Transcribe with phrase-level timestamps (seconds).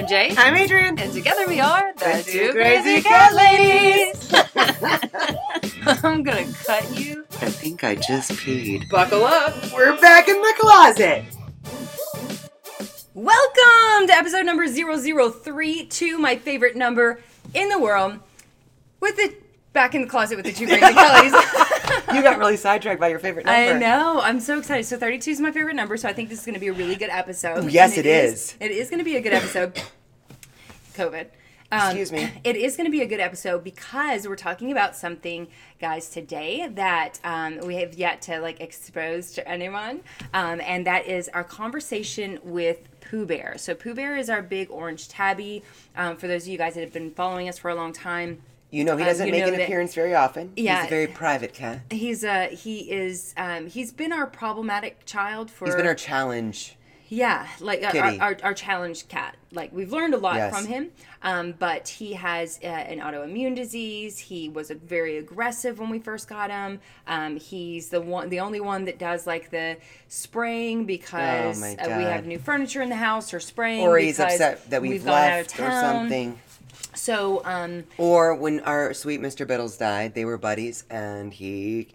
[0.00, 0.32] I'm Jay.
[0.34, 0.98] I'm Adrian.
[0.98, 4.32] And together we are the, The Two Crazy Cat Ladies.
[6.02, 7.26] I'm gonna cut you.
[7.42, 8.88] I think I just peed.
[8.88, 9.54] Buckle up.
[9.74, 11.26] We're back in the closet.
[13.12, 17.20] Welcome to episode number 0032, my favorite number
[17.52, 18.20] in the world.
[19.00, 19.34] With the
[19.74, 21.34] back in the closet with the two crazy Kellys.
[22.14, 23.74] You got really sidetracked by your favorite number.
[23.74, 24.20] I know.
[24.20, 24.84] I'm so excited.
[24.84, 26.72] So 32 is my favorite number, so I think this is going to be a
[26.72, 27.70] really good episode.
[27.70, 28.56] Yes, And it is.
[28.60, 29.74] It is going to be a good episode.
[30.94, 31.26] COVID.
[31.72, 32.28] Um, Excuse me.
[32.42, 35.46] It is going to be a good episode because we're talking about something,
[35.80, 40.00] guys, today that um, we have yet to like expose to anyone,
[40.34, 43.54] um, and that is our conversation with Pooh Bear.
[43.56, 45.62] So Pooh Bear is our big orange tabby.
[45.96, 48.42] Um, for those of you guys that have been following us for a long time,
[48.70, 50.52] You know he Um, doesn't you make an that- appearance very often.
[50.56, 50.78] Yeah.
[50.82, 51.80] He's a very private cat.
[51.90, 56.76] he's uh he is um, he's been our problematic child for He's been our challenge.
[57.12, 59.34] Yeah, like our, our, our challenge cat.
[59.50, 60.54] Like we've learned a lot Yes.
[60.56, 60.90] from him,
[61.22, 64.16] um, but he has uh, an autoimmune disease.
[64.20, 66.78] He was a very aggressive when we first got him.
[67.08, 71.98] Um, he's the one, the only one that does like the spraying because Oh uh,
[71.98, 73.82] we have new furniture in the house or spraying.
[73.82, 76.38] Or he's upset that we've, we've gone out of left or something.
[76.94, 79.46] So um, Or when our sweet Mr.
[79.46, 81.88] Biddles died, they were buddies and he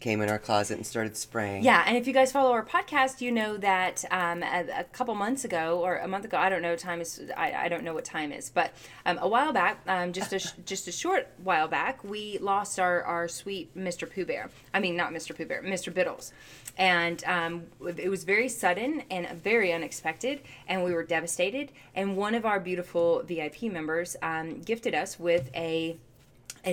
[0.00, 1.64] came in our closet and started spraying.
[1.64, 5.14] Yeah, and if you guys follow our podcast, you know that um, a, a couple
[5.14, 7.94] months ago or a month ago, I don't know time is I, I don't know
[7.94, 8.72] what time is, but
[9.06, 13.02] um, a while back, um, just a just a short while back, we lost our
[13.02, 14.08] our sweet Mr.
[14.12, 14.50] Pooh Bear.
[14.72, 15.36] I mean, not Mr.
[15.36, 15.92] Pooh Bear, Mr.
[15.92, 16.32] Biddles,
[16.76, 17.64] and um,
[17.96, 21.72] it was very sudden and very unexpected, and we were devastated.
[21.94, 25.98] And one of our beautiful VIP members um, gifted us with a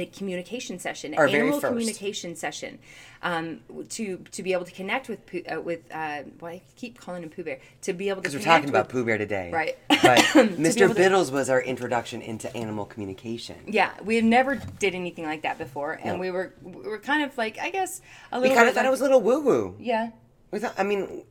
[0.01, 1.61] a communication session, Our first.
[1.65, 2.79] communication session,
[3.23, 5.19] um, to to be able to connect with
[5.52, 8.21] uh, with uh, well, I keep calling him Pooh Bear to be able to.
[8.29, 9.52] Because we're talking about with- Pooh Bear today.
[9.52, 9.77] Right.
[9.89, 10.19] But
[10.59, 10.81] Mr.
[10.83, 13.55] able to- Biddles was our introduction into animal communication.
[13.67, 16.17] Yeah, we had never did anything like that before, and No.
[16.19, 18.52] we were we were kind of like I guess a little.
[18.52, 19.75] We kind of thought like- it was a little woo woo.
[19.80, 20.11] Yeah,
[20.52, 21.23] We thought, I mean,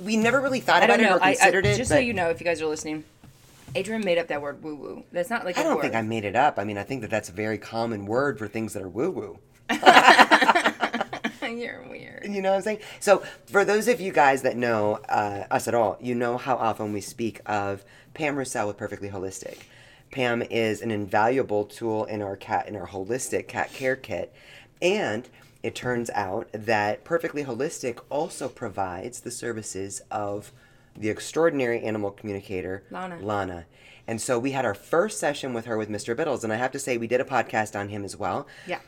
[0.00, 1.76] we never really thought about it or I, I, considered it.
[1.76, 3.04] just so you know, if you guys are listening,
[3.74, 5.04] Adrian made up that word woo woo.
[5.12, 5.82] That's not like I a don't word.
[5.82, 6.58] think I made it up.
[6.58, 9.10] I mean, I think that that's a very common word for things that are woo
[9.10, 9.38] woo.
[11.42, 12.26] You're weird.
[12.28, 12.78] You know what I'm saying?
[13.00, 16.56] So, for those of you guys that know uh, us at all, you know how
[16.56, 17.84] often we speak of
[18.14, 19.58] Pam Roussel with Perfectly Holistic.
[20.10, 24.32] Pam is an invaluable tool in our cat in our holistic cat care kit,
[24.80, 25.28] and
[25.62, 30.52] it turns out that Perfectly Holistic also provides the services of
[30.96, 33.18] the extraordinary animal communicator Lana.
[33.20, 33.66] Lana.
[34.06, 36.16] And so we had our first session with her with Mr.
[36.16, 38.80] Biddles, and I have to say we did a podcast on him as well Yeah.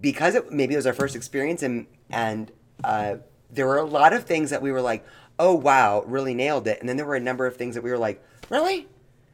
[0.00, 2.52] because it, maybe it was our first experience and and
[2.84, 3.16] uh,
[3.50, 5.04] there were a lot of things that we were like
[5.38, 7.90] oh wow really nailed it and then there were a number of things that we
[7.90, 8.86] were like really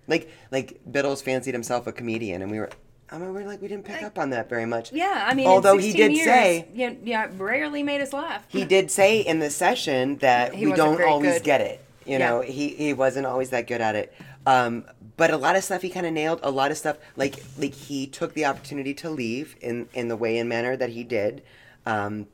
[0.07, 2.71] like like biddles fancied himself a comedian and we were
[3.11, 5.35] I mean, we were like we didn't pick up on that very much Yeah, I
[5.35, 8.45] mean, although he did years, say yeah, yeah, rarely made us laugh.
[8.49, 11.45] he did say in the session that He we don't always good.
[11.45, 11.85] get it.
[12.07, 12.31] You Yeah.
[12.31, 14.15] know, he, he wasn't always that good at it.
[14.47, 14.85] Um,
[15.17, 16.41] but a lot of stuff he kind of nailed.
[16.43, 20.17] A lot of stuff like like he took the opportunity to leave in in the
[20.17, 21.43] way and manner that he did,
[21.85, 22.27] um,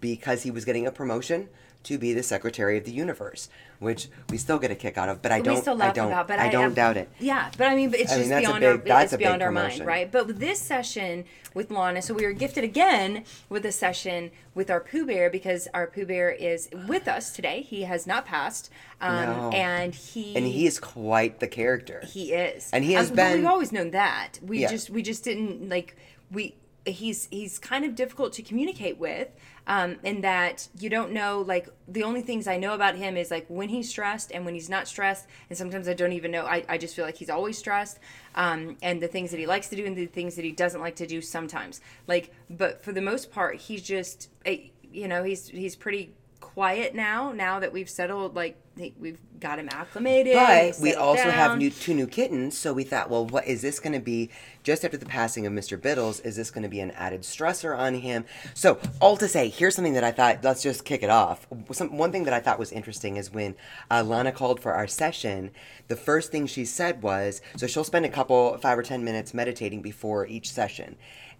[0.00, 1.48] because he was getting a promotion
[1.84, 3.48] to be the secretary of the universe,
[3.78, 5.22] which we still get a kick out of.
[5.22, 7.08] But I don't we still I laugh don't about, but I, I, don't doubt it.
[7.18, 9.26] Yeah, but I mean, it's I mean, just beyond big- our that's it's a big
[9.26, 9.86] beyond our mind, promotion.
[9.86, 10.10] right?
[10.10, 14.80] But this session with Lana, so we were gifted again with a session with our
[14.80, 17.62] Pooh Bear because our Pooh Bear is with us today.
[17.62, 18.70] He has not passed,
[19.00, 19.50] um, No.
[19.52, 22.02] and he And he is quite the character.
[22.06, 24.38] he is, And he has Um, been- We've always known that.
[24.42, 24.70] We Yeah.
[24.70, 25.96] just we just didn't like
[26.30, 26.54] we.
[26.84, 29.28] He's he's kind of difficult to communicate with,
[29.66, 33.30] um, in that you don't know like the only things I know about him is
[33.30, 36.44] like when he's stressed and when he's not stressed, and sometimes I don't even know.
[36.44, 37.98] I, I just feel like he's always stressed,
[38.34, 40.80] um, and the things that he likes to do and the things that he doesn't
[40.80, 41.80] like to do sometimes.
[42.06, 46.14] Like, but for the most part, he's just eh, you know he's he's pretty
[46.56, 47.32] quiet now.
[47.32, 48.56] Now that we've settled, like
[48.98, 50.32] we've got him acclimated.
[50.32, 53.78] But we also have new two new kittens, so we thought, well, what is this
[53.78, 54.30] going to be?
[54.62, 55.80] Just after the passing of Mr.
[55.80, 58.24] Biddles, is this going to be an added stressor on him?
[58.54, 60.42] So, all to say, here's something that I thought.
[60.42, 61.46] Let's just kick it off.
[61.72, 63.54] Some one thing that I thought was interesting is when
[63.90, 65.50] uh, Lana called for our session.
[65.88, 69.34] The first thing she said was, so she'll spend a couple five or ten minutes
[69.34, 70.96] meditating before each session,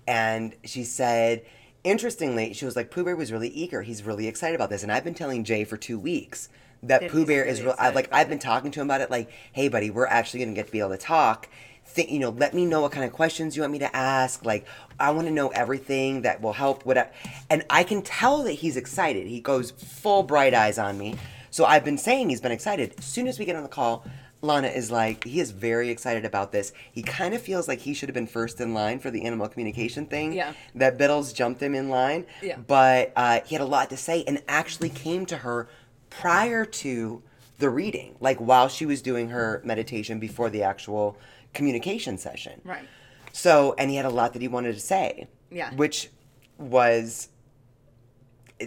[0.07, 1.43] and she said.
[1.87, 3.83] Interestingly, she was like, Pooh Bear was really eager.
[3.83, 4.83] He's really excited about this.
[4.83, 6.49] And I've been telling Jay for two weeks
[6.83, 7.77] that, That Pooh Bear really is real.
[7.79, 9.09] I, like, I've been talking to him about it.
[9.09, 11.49] Like, hey, buddy, we're actually going to get to be able to talk.
[11.85, 14.45] Think, you know, let me know what kind of questions you want me to ask.
[14.45, 14.67] Like,
[14.99, 16.85] I want to know everything that will help.
[16.85, 17.15] What,
[17.49, 19.29] and I can tell that he's excited.
[19.29, 21.15] He goes full bright eyes on me.
[21.53, 22.97] So I've been saying he's been excited.
[22.99, 24.05] As soon as we get on the call,
[24.43, 26.73] Lana is like, he is very excited about this.
[26.93, 29.49] He kind of feels like he should have been first in line for the animal
[29.49, 30.35] communication thing.
[30.35, 30.53] Yeah.
[30.75, 32.27] That Biddles jumped him in line.
[32.43, 32.59] Yeah.
[32.59, 35.69] But uh, he had a lot to say and actually came to her
[36.11, 37.23] prior to
[37.59, 41.17] the reading, like while she was doing her meditation before the actual
[41.55, 42.61] communication session.
[42.65, 42.87] Right.
[43.33, 45.29] So, and he had a lot that he wanted to say.
[45.51, 45.75] Yeah.
[45.75, 46.11] Which
[46.59, 47.31] was,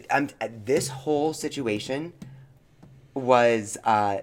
[0.09, 0.29] I'm,
[0.65, 2.13] this whole situation
[3.13, 4.19] was uh,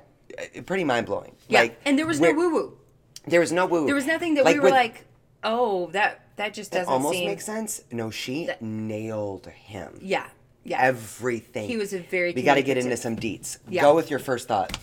[0.64, 1.35] pretty mind blowing.
[1.48, 1.60] Yeah.
[1.60, 2.78] Like, and there was no woo woo.
[3.26, 3.80] There was no woo.
[3.80, 3.86] Woo.
[3.86, 5.04] There was nothing that we were with- like,
[5.44, 7.28] oh, that that just doesn't almost seem.
[7.28, 7.82] makes sense.
[7.90, 9.98] No, she nailed him.
[10.02, 10.26] Yeah.
[10.64, 10.80] Yeah.
[10.82, 11.68] Everything.
[11.68, 13.58] He was a very We got to get into some deets.
[13.68, 13.82] Yeah.
[13.82, 14.76] Go with your first thought.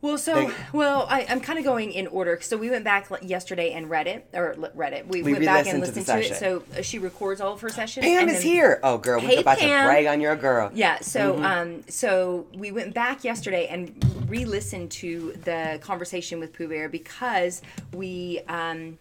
[0.00, 2.38] Well, so They- well, I, I'm kind of going in order.
[2.40, 5.08] So we went back yesterday and read it, or read it.
[5.08, 6.36] We, We went back and re-listened to to, it.
[6.38, 8.06] So uh, she records all of her sessions.
[8.06, 8.80] Pam and is then- here.
[8.84, 9.68] Oh, girl, we're Hey, about Pam.
[9.84, 10.70] to brag on your girl.
[10.72, 11.00] Yeah.
[11.00, 11.44] So Mm-hmm.
[11.44, 13.92] um, so we went back yesterday and
[14.28, 17.60] re-listened to the conversation with Pooh Bear because
[17.92, 18.98] we um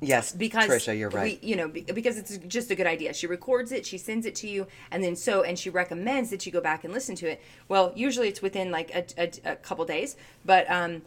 [0.00, 1.38] Yes, because Trisha, you're right.
[1.42, 3.12] We, you know, because it's just a good idea.
[3.12, 6.46] She records it, she sends it to you, and then so and she recommends that
[6.46, 7.42] you go back and listen to it.
[7.68, 11.02] Well, usually it's within like a, a, a couple days, but um,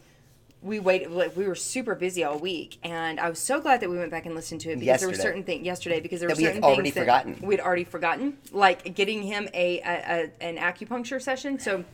[0.62, 1.10] we waited.
[1.10, 4.12] Like we were super busy all week, and I was so glad that we went
[4.12, 6.42] back and listened to it because there were certain things yesterday because there That were
[6.42, 7.46] we had certain already things that forgotten.
[7.46, 11.58] we'd already forgotten, like getting him a, a, a an acupuncture session.
[11.58, 11.84] So.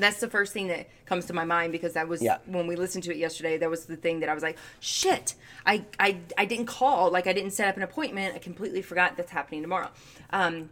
[0.00, 2.38] That's the first thing that comes to my mind because that was Yeah.
[2.46, 3.58] when we listened to it yesterday.
[3.58, 5.34] That was the thing that I was like, "Shit,
[5.66, 7.10] I, I, I didn't call.
[7.10, 8.34] Like I didn't set up an appointment.
[8.34, 9.90] I completely forgot that's happening tomorrow."
[10.30, 10.70] Um,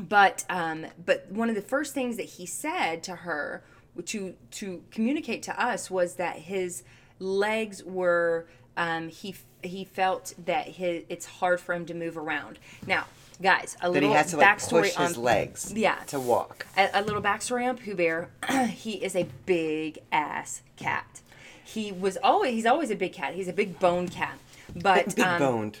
[0.00, 3.62] but um, but one of the first things that he said to her
[4.06, 6.82] to to communicate to us was that his
[7.20, 8.46] legs were
[8.76, 12.58] um, he he felt that his it's hard for him to move around.
[12.86, 13.06] Now,
[13.40, 15.72] guys, a that little he has to like backstory push on his legs.
[15.74, 15.96] Yeah.
[16.08, 16.66] To walk.
[16.76, 18.28] a, a little backstory on Pooh Bear.
[18.68, 21.20] he is a big ass cat.
[21.64, 23.34] He was always he's always a big cat.
[23.34, 24.38] He's a big boned cat.
[24.74, 25.78] But Big um, boned.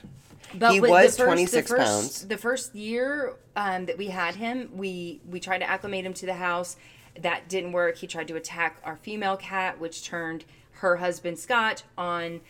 [0.54, 2.26] but he with was the first, 26 the first, pounds.
[2.28, 6.26] The first year um, that we had him, we we tried to acclimate him to
[6.26, 6.76] the house.
[7.20, 7.96] That didn't work.
[7.96, 10.44] He tried to attack our female cat, which turned
[10.78, 12.40] her husband Scott on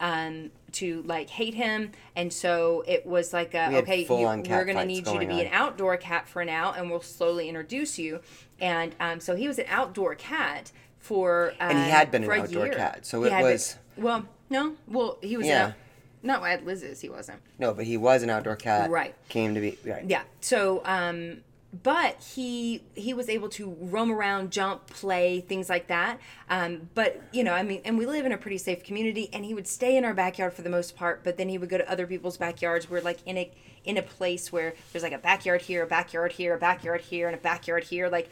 [0.00, 1.92] um, to like hate him.
[2.16, 5.04] And so it was like, a, We okay, you, we're going to fights need you
[5.04, 8.20] to going be an outdoor cat for now, and we'll slowly introduce you.
[8.60, 12.30] And um, so he was an outdoor cat for uh, And he had been an
[12.30, 12.74] a outdoor year.
[12.74, 15.68] cat, so He it had been- was- well, no, well he was Yeah.
[15.68, 15.72] yeah.
[16.22, 17.40] No, at Liz's he wasn't.
[17.58, 18.90] No, but he was an outdoor cat.
[18.90, 19.14] Right.
[19.28, 20.04] Came to be right.
[20.06, 20.22] Yeah.
[20.40, 21.42] So, um,
[21.82, 26.18] but he he was able to roam around, jump, play, things like that.
[26.48, 29.44] Um, but you know, I mean, and we live in a pretty safe community, and
[29.44, 31.24] he would stay in our backyard for the most part.
[31.24, 32.88] But then he would go to other people's backyards.
[32.88, 33.50] We're like in a
[33.84, 37.26] in a place where there's like a backyard here, a backyard here, a backyard here,
[37.26, 38.08] and a backyard here.
[38.08, 38.30] Like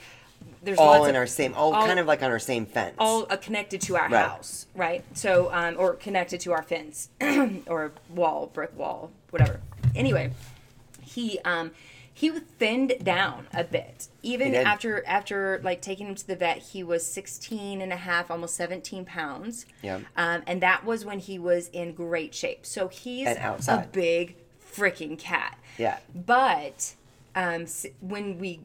[0.63, 2.67] there's All lots in of, our same, all, all- kind of like on our same
[2.67, 2.95] fence.
[2.99, 4.27] all uh, connected to our Right.
[4.27, 5.05] house, right?
[5.15, 7.11] So, um, or connected to our fence
[7.67, 9.61] or wall, brick wall, whatever.
[9.95, 10.33] Anyway,
[11.01, 11.71] he um,
[12.15, 14.09] he thinned down a bit.
[14.23, 18.31] Even after after like taking him to the vet, he was 16 and a half,
[18.31, 19.67] almost 17 pounds.
[19.83, 20.01] Yeah.
[20.17, 22.67] Um, and that was when he was in great shape.
[22.67, 25.59] So he's a big freaking cat.
[25.79, 25.99] Yeah.
[26.15, 26.95] But
[27.35, 27.67] um,
[28.01, 28.61] when we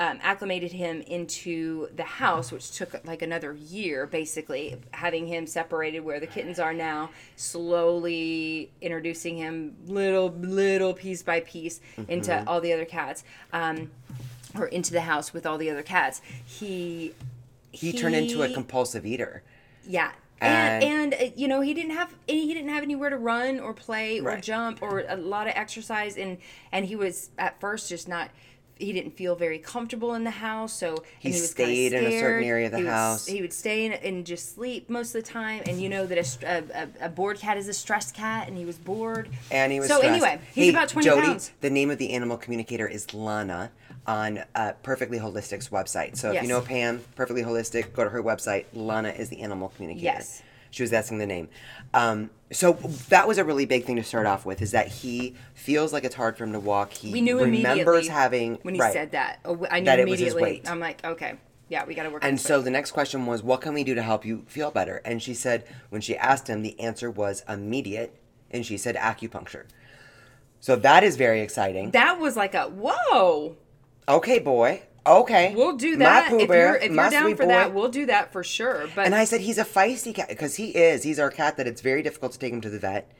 [0.00, 6.00] um, acclimated him into the house, which took like another year, basically having him separated
[6.00, 12.48] where the kittens are now, slowly introducing him little little piece by piece into Mm-hmm.
[12.48, 13.90] all the other cats, um,
[14.56, 16.22] or into the house with all the other cats.
[16.46, 17.14] He
[17.70, 19.42] he turned into a compulsive eater.
[19.86, 20.12] yeah.
[20.42, 23.18] And, And- and uh, you know he didn't have any, he didn't have anywhere to
[23.18, 24.42] run or play or Right.
[24.42, 26.38] jump or a lot of exercise and
[26.72, 28.30] and he was at first just not
[28.80, 32.18] he didn't feel very comfortable in the house so He was kinda stayed in a
[32.20, 33.26] certain area of the He was- house.
[33.26, 36.18] he would stay in and just sleep most of the time and you know that
[36.42, 36.64] a,
[37.02, 39.88] a, a, bored cat is a stressed cat and he was bored And he was
[39.88, 40.12] so stressed.
[40.24, 43.70] anyway he's Hey, about 20 Jody, pounds The name of the animal communicator is Lana
[44.06, 46.16] on uh, Perfectly Holistic's website.
[46.16, 46.42] So if Yes.
[46.44, 48.64] you know Pam, Perfectly Holistic, go to her website.
[48.72, 50.04] Lana is the animal communicator.
[50.04, 50.42] Yes.
[50.70, 51.48] She was asking the name.
[51.94, 52.72] Um, so
[53.08, 56.04] that was a really big thing to start off with is that he feels like
[56.04, 56.92] it's hard for him to walk.
[56.92, 58.92] He we knew remembers having when he right.
[58.92, 60.70] said that Oh, I knew That it was his immediately weight.
[60.70, 61.34] I'm like okay
[61.68, 63.84] yeah we got to work on And so the next question was, what can we
[63.84, 65.00] do to help you feel better?
[65.04, 68.16] And she said, when she asked him, the answer was immediate.
[68.50, 69.66] And she said acupuncture.
[70.58, 71.92] So that is very exciting.
[71.92, 73.56] that was like a whoa
[74.08, 74.82] Okay, boy.
[75.06, 75.54] Okay.
[75.54, 76.30] We'll do My that.
[76.30, 77.48] Pooh If Bear, you're, if my you're down sweet for boy.
[77.48, 78.86] that, we'll do that for sure.
[78.94, 81.02] But And I said he's a feisty cat because he is.
[81.02, 83.10] He's our cat that it's very difficult to take him to the vet.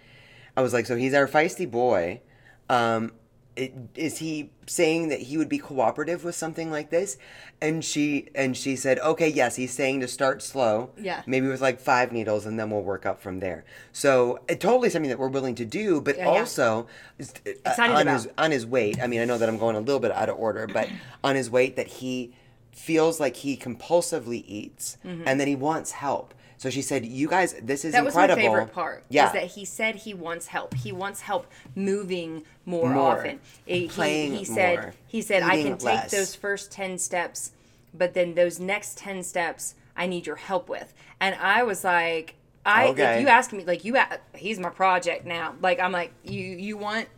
[0.57, 2.21] I was like, so he's our feisty boy.
[2.69, 3.13] Um,
[3.57, 7.17] it, is he saying that he would be cooperative with something like this
[7.61, 11.23] and she and she said okay yes he's saying to start slow Yeah.
[11.27, 14.89] maybe with like five needles and then we'll work up from there so it totally
[14.89, 16.39] something that we're willing to do but Yeah, yeah.
[16.39, 16.87] also
[17.19, 18.07] is- uh, on about.
[18.13, 20.29] his on his weight i mean i know that i'm going a little bit out
[20.29, 20.89] of order but
[21.25, 22.33] on his weight that he
[22.71, 27.55] feels like he compulsively eats and that he wants help so she said you guys
[27.63, 28.05] this is Mm-hmm.
[28.05, 29.03] That was my favorite part.
[29.09, 30.75] yeah Is that he said he wants help.
[30.75, 33.17] He wants help moving more, More.
[33.19, 33.41] often.
[33.65, 34.95] He, Playing he said more.
[35.07, 37.53] he said I can take less." those first ten steps,
[37.95, 40.93] but then those next ten steps I need your help with.
[41.19, 42.35] And I was like,
[42.67, 43.15] I Okay.
[43.17, 43.97] if you ask me like you
[44.35, 45.55] he's my project now.
[45.63, 47.09] Like I'm like you you want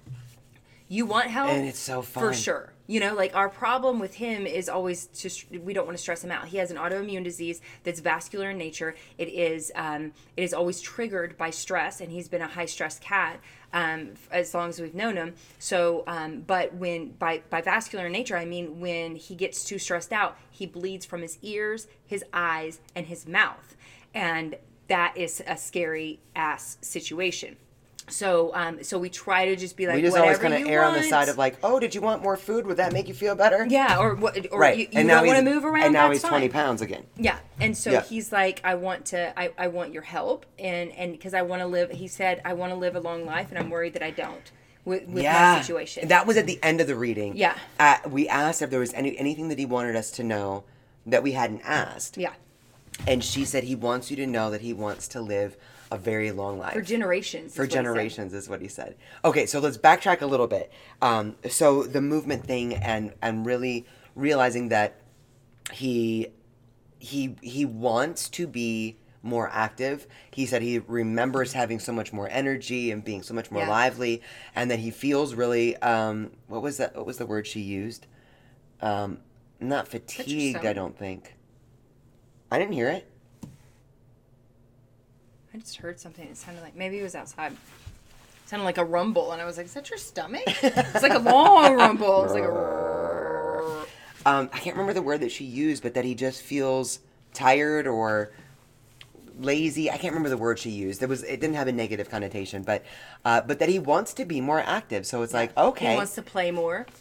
[0.88, 2.22] you want help And it's so fun.
[2.22, 5.96] for sure you know like our problem with him is always just we don't want
[5.96, 6.48] to stress him out.
[6.48, 8.94] He has an autoimmune disease that's vascular in nature.
[9.18, 12.98] It is um, it is always triggered by stress and he's been a high stress
[12.98, 13.40] cat
[13.72, 15.34] um, as long as we've known him.
[15.58, 19.78] So um, but when by by vascular in nature i mean when he gets too
[19.78, 23.76] stressed out he bleeds from his ears his eyes and his mouth.
[24.14, 24.56] And
[24.88, 27.56] that is a scary ass situation
[28.12, 30.84] so um so we try to just be like we just always kind of err
[30.84, 32.66] on the side of like, oh, did you want more food?
[32.66, 33.66] Would that make you feel better?
[33.68, 34.46] Yeah, or what?
[34.52, 34.76] Or right.
[34.78, 35.84] you, you and now don't want to move around.
[35.84, 37.04] And now he's twenty pounds again.
[37.16, 38.02] Yeah, and so Yeah.
[38.02, 41.62] he's like, I want to, I, I want your help, and and because I want
[41.62, 41.90] to live.
[41.90, 44.52] He said, I want to live a long life, and I'm worried that I don't
[44.84, 46.08] with, with my situation.
[46.08, 47.36] That was at the end of the reading.
[47.36, 47.56] Yeah.
[47.78, 50.64] Uh, we asked if there was any anything that he wanted us to know
[51.06, 52.16] that we hadn't asked.
[52.16, 52.34] yeah,
[53.08, 55.56] And she said he wants you to know that he wants to live
[55.92, 56.72] a very long life.
[56.72, 57.54] for generations.
[57.54, 58.96] For generations is what he said.
[59.24, 60.72] Okay, so let's backtrack a little bit.
[61.02, 65.00] Um, so the movement thing and and really realizing that
[65.72, 66.28] he
[66.98, 70.06] he he wants to be more active.
[70.32, 73.68] He said he remembers having so much more energy and being so much more Yeah.
[73.70, 74.22] lively,
[74.54, 76.96] and that he feels really um, what was that?
[76.96, 78.06] What was the word she used?
[78.80, 79.18] Um,
[79.60, 80.64] not fatigued.
[80.64, 81.34] I don't think.
[82.50, 83.08] I didn't hear it.
[85.54, 86.26] I just heard something.
[86.26, 87.52] It sounded like maybe it was outside.
[87.52, 87.58] It
[88.48, 91.18] sounded like a rumble, and I was like, "Is that your stomach?" it's like a
[91.30, 92.24] long rumble.
[92.24, 93.84] It's like a.
[94.26, 97.00] um, I can't remember the word that she used, but that he just feels
[97.34, 98.32] tired or
[99.38, 99.90] lazy.
[99.90, 101.02] I can't remember the word she used.
[101.02, 102.84] It was it didn't have a negative connotation, but
[103.24, 105.06] uh, but that he wants to be more active.
[105.06, 106.86] So it's like okay, He wants to play more.
[106.88, 106.98] He-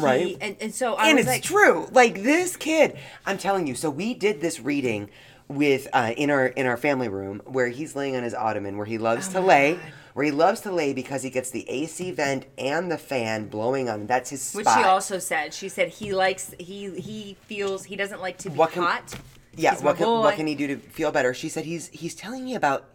[0.00, 0.36] Right.
[0.40, 1.88] and, and so I and it's like, true.
[1.92, 3.76] Like this kid, I'm telling you.
[3.76, 5.08] So we did this reading
[5.48, 8.86] with uh, in our in our family room where he's laying on his ottoman where
[8.86, 9.72] he loves to Oh my lay.
[9.74, 9.82] God.
[10.14, 13.88] Where he loves to lay because he gets the AC vent and the fan blowing
[13.88, 14.02] on.
[14.02, 14.06] him.
[14.06, 14.64] That's his spot.
[14.64, 15.52] Which she also said.
[15.52, 19.14] She said he likes he he feels he doesn't like to be What can- hot.
[19.56, 21.32] Yeah, He's what can, what can he do to feel better?
[21.34, 22.86] She said he's he's telling me about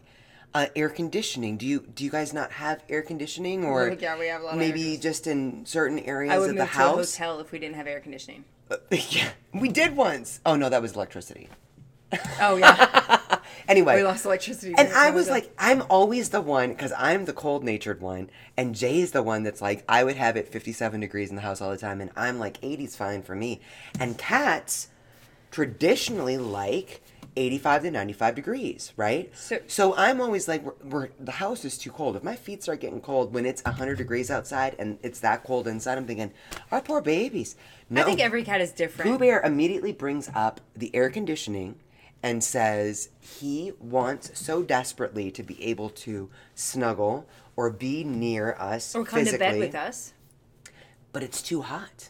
[0.53, 1.57] uh, air conditioning.
[1.57, 4.53] Do you do you guys not have air conditioning or Yeah, we have a lot
[4.53, 7.15] of maybe just in certain areas I would of move the to house?
[7.15, 8.43] a hotel if we didn't have air conditioning.
[8.91, 10.39] yeah, we did once.
[10.45, 11.47] Oh no, that was electricity.
[12.41, 14.73] Oh yeah, Anyway, we lost electricity.
[14.77, 18.73] and I was like, I'm always the one because I'm the cold natured one, and
[18.73, 21.61] Jay is the one that's like, I would have it 57 degrees in the house
[21.61, 23.61] all the time, and I'm like, 80's fine for me.
[23.99, 24.87] And cats
[25.51, 27.01] traditionally like
[27.35, 29.31] 85 to 95 degrees, right?
[29.67, 32.15] So- I'm always like, we're, we're, the house is too cold.
[32.15, 35.67] If my feet start getting cold when it's 100 degrees outside and it's that cold
[35.67, 36.31] inside, I'm thinking,
[36.71, 37.55] our poor babies.
[37.89, 38.01] No.
[38.01, 39.11] I think every cat is different.
[39.11, 41.75] Pooh Bear immediately brings up the air conditioning
[42.21, 48.93] and says he wants so desperately to be able to snuggle or be near us
[48.95, 50.13] or come physically, to bed with us.
[51.11, 52.09] but it's too hot.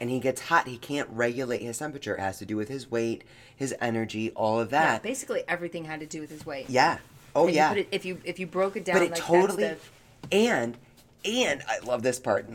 [0.00, 0.66] And he gets hot.
[0.66, 2.16] He can't regulate his temperature.
[2.16, 3.22] It has to do with his weight,
[3.54, 4.94] his energy, all of that.
[4.94, 6.68] Yeah, basically everything had to do with his weight.
[6.68, 6.98] Yeah.
[7.36, 7.68] Oh And you yeah.
[7.68, 9.84] put it- if you if you broke it down, but it like totally that's
[10.32, 10.76] and
[11.24, 12.48] and I love this part.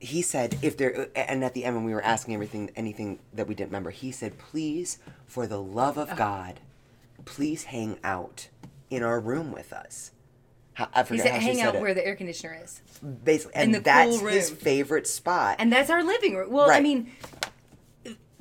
[0.00, 3.48] He said if there and at the end when we were asking everything anything that
[3.48, 6.60] we didn't remember, he said, "Please, for the love of God,
[7.24, 8.48] please hang out
[8.90, 10.12] in our room with us."
[10.74, 11.14] How- I the.
[11.14, 11.80] He forget said, "Hang out it.
[11.80, 12.80] where the air conditioner is,"
[13.24, 15.56] Basically, and that's cool his favorite spot.
[15.58, 16.50] and that's our living room.
[16.52, 17.10] Well, I mean,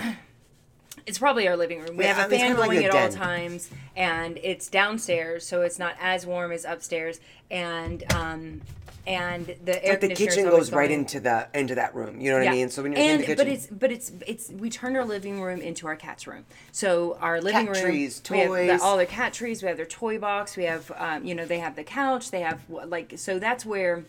[1.08, 1.98] it's probably our living room.
[1.98, 5.46] We Yeah, have a fan kinda like going a at all times, and it's downstairs,
[5.46, 7.20] so it's not as warm as upstairs.
[7.50, 8.62] And um,
[9.08, 11.00] and the air but the kitchen goes right going.
[11.02, 12.20] into the into that room.
[12.20, 12.70] You know what I mean?
[12.70, 15.06] So when you're and in the kitchen, but it's but it's it's we turned our
[15.06, 16.46] living room into our cat's room.
[16.74, 18.82] So our living Cat room, trees, have the- toys.
[18.82, 19.64] all their cat trees.
[19.64, 20.58] We have their toy box.
[20.58, 22.32] We have um, you know they have the couch.
[22.32, 24.04] They have like so that's where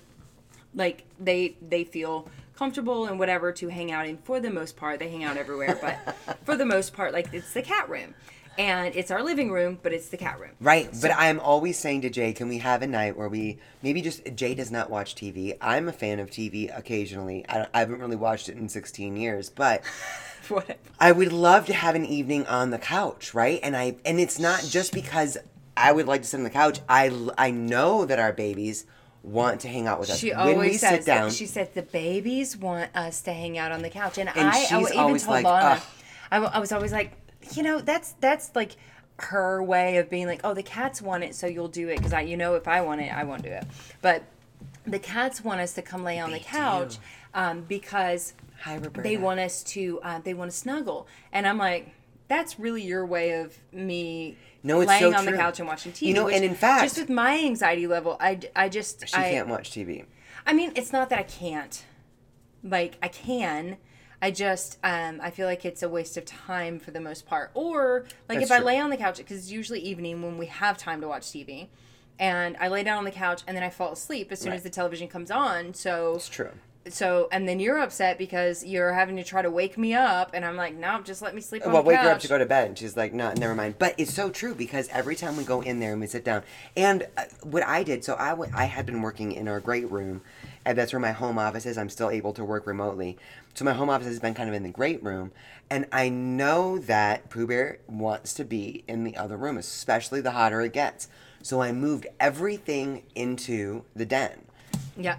[0.74, 4.98] like they they feel comfortable and whatever to hang out in for the most part.
[4.98, 8.14] They hang out everywhere, but for the most part, like it's the cat room.
[8.58, 10.50] And it's our living room, but it's the cat room.
[10.60, 14.02] Right, but I'm always saying to Jay, can we have a night where we maybe
[14.02, 15.56] just Jay does not watch TV.
[15.60, 17.44] I'm a fan of TV occasionally.
[17.48, 19.82] I, I haven't really watched it in 16 years, but
[20.48, 20.78] Whatever.
[20.98, 23.60] I would love to have an evening on the couch, right?
[23.62, 25.36] And I and it's not just because
[25.76, 26.80] I would like to sit on the couch.
[26.88, 28.86] I I know that our babies
[29.22, 31.30] want to hang out with us She when always we says sit down.
[31.30, 34.64] She said the babies want us to hang out on the couch, and, And I,
[34.70, 35.82] I even always told like, Lana.
[36.30, 37.12] I, I was always like,
[37.56, 38.76] you know, that's that's like
[39.18, 42.12] her way of being like, oh, the cats want it, so you'll do it because
[42.12, 43.64] I, you know, if I want it, I won't do it.
[44.00, 44.22] But
[44.86, 46.98] the cats want us to come lay on the couch
[47.34, 51.94] um, because Hi, they want us to uh, they want to snuggle, and I'm like.
[52.28, 55.92] That's really your way of me No, it's laying so on the couch and watching
[55.92, 56.08] TV.
[56.08, 59.30] You know, and in fact- just with my anxiety level, I, I just She I,
[59.30, 60.04] can't watch TV.
[60.46, 61.82] I mean, it's not that I can't.
[62.62, 63.78] Like I can.
[64.20, 67.50] I just um I feel like it's a waste of time for the most part.
[67.54, 70.46] Or like That's if I lay on the couch because it's usually evening when we
[70.46, 71.68] have time to watch TV.
[72.18, 74.56] And I lay down on the couch and then I fall asleep as soon Right.
[74.56, 75.72] as the television comes on.
[75.74, 76.50] So It's true.
[76.88, 80.44] so and then you're upset because you're having to try to wake me up and
[80.44, 82.38] I'm like, nope, just let me sleep on Well, the wake her up to go
[82.38, 82.66] to bed.
[82.66, 83.76] And she's like, no, never mind.
[83.78, 86.42] But it's so true because every time we go in there and we sit down,
[86.76, 89.88] and uh, what I did, so I, w- I had been working in our great
[89.88, 90.22] room,
[90.64, 91.78] and that's where my home office is.
[91.78, 93.16] I'm still able to work remotely.
[93.58, 95.32] So my home office has been kind of in the great room.
[95.68, 100.30] And I know that Pooh Bear wants to be in the other room, especially the
[100.30, 101.08] hotter it gets.
[101.42, 104.44] So I moved everything into the den.
[104.96, 105.16] Yeah.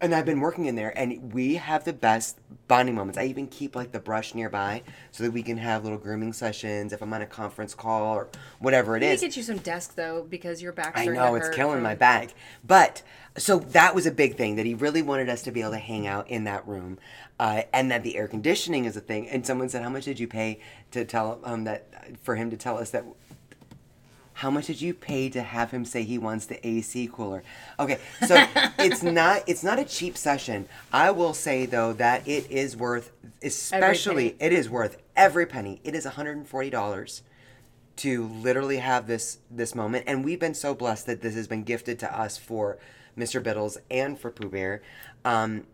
[0.00, 2.38] And I've been working in there, and we have the best
[2.68, 3.18] bonding moments.
[3.18, 6.92] I even keep like the brush nearby so that we can have little grooming sessions
[6.92, 8.28] if I'm on a conference call or
[8.60, 11.48] whatever it Let me get you some desk though because your back's I know it's
[11.48, 12.30] killing from- my back,
[12.64, 13.02] but
[13.36, 15.78] so that was a big thing that he really wanted us to be able to
[15.78, 16.98] hang out in that room,
[17.40, 19.28] uh, and that the air conditioning is a thing.
[19.28, 20.60] And someone said, "How much did you pay
[20.92, 21.86] to tell um that
[22.22, 23.04] for him to tell us that?"
[24.38, 27.42] How much did you pay to have him say he wants the AC cooler?
[27.80, 28.36] Okay, so
[28.78, 30.68] it's not it's not a cheap session.
[30.92, 33.10] I will say though that it is worth,
[33.42, 35.80] especially it is worth every penny.
[35.82, 37.22] It is one hundred and forty dollars
[37.96, 41.64] to literally have this this moment and we've been so blessed that this has been
[41.64, 42.78] gifted to us for
[43.18, 44.80] mr biddles and for pooh bear
[45.24, 45.64] um,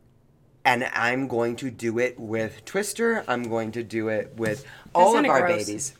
[0.64, 5.18] and i'm going to do it with twister i'm going to do it with all
[5.18, 5.66] of our gross.
[5.66, 5.92] babies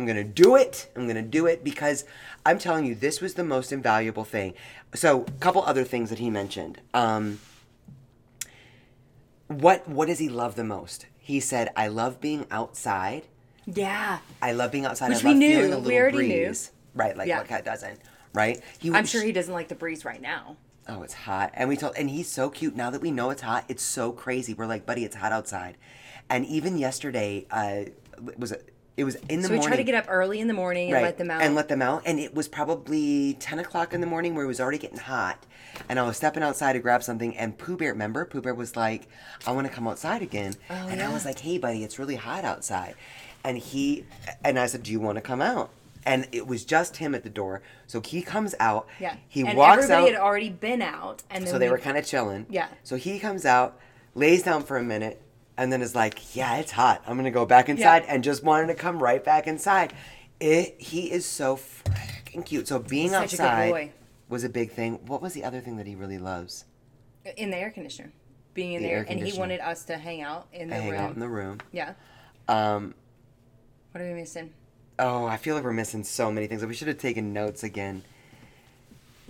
[0.00, 2.04] i'm going to do it i'm going to do it because
[2.46, 4.54] i'm telling you this was the most invaluable thing
[4.94, 7.38] so a couple other things that he mentioned um,
[9.48, 13.22] what what does he love the most he said i love being outside
[13.66, 14.18] Yeah.
[14.42, 15.10] I love being outside.
[15.10, 15.56] Which I we love knew.
[15.56, 16.44] feeling a We already knew.
[16.46, 16.72] breeze.
[16.94, 17.38] Right, like Yeah.
[17.38, 18.00] what cat doesn't.
[18.32, 18.60] Right?
[18.80, 20.56] He I'm sure he doesn't like the breeze right now.
[20.88, 21.50] Oh, it's hot.
[21.54, 22.74] And we told and he's so cute.
[22.74, 24.54] Now that we know it's hot, it's so crazy.
[24.54, 25.76] We're like, buddy, it's hot outside.
[26.28, 27.90] And even yesterday, uh
[28.38, 28.72] was it
[29.04, 29.62] was in the morning.
[29.62, 31.42] So we try to get up early in the morning and let them out.
[31.42, 32.02] And let them out.
[32.06, 35.44] And it was probably 10 o'clock in the morning where it was already getting hot.
[35.88, 37.36] And I was stepping outside to grab something.
[37.36, 38.24] And Pooh Bear, remember?
[38.24, 39.08] Pooh Bear was like,
[39.46, 40.54] I want to come outside again.
[40.68, 42.94] Oh, and I Oh, was like, hey, buddy, it's really hot outside.
[43.44, 44.04] And he,
[44.44, 45.70] and I said, do you want to come out?
[46.04, 47.62] And it was just him at the door.
[47.86, 48.86] So he comes out.
[48.98, 49.16] yeah.
[49.28, 50.12] He and walks everybody out.
[50.14, 52.46] had already been out, and So they we- were kind of chilling.
[52.48, 52.68] Yeah.
[52.84, 53.78] So he comes out,
[54.14, 55.20] lays down for a minute,
[55.60, 57.02] and then is like, "Yeah, it's hot.
[57.06, 59.92] I'm gonna go back inside," and just wanted to come right back inside.
[60.40, 60.80] It.
[60.80, 62.66] He is so freaking cute.
[62.66, 63.92] So being a outside boy.
[64.30, 65.00] was a big thing.
[65.06, 66.64] What was the other thing that he really loves?
[67.36, 68.10] in the air conditioner,
[68.54, 71.00] being in The there, and he wanted us to hang out in the hang room.
[71.00, 71.58] out in the room.
[71.70, 71.92] yeah.
[72.48, 72.94] Um.
[73.92, 74.54] What are we missing?
[74.98, 76.64] Oh, I feel like we're missing so many things.
[76.64, 78.02] We should have taken notes again.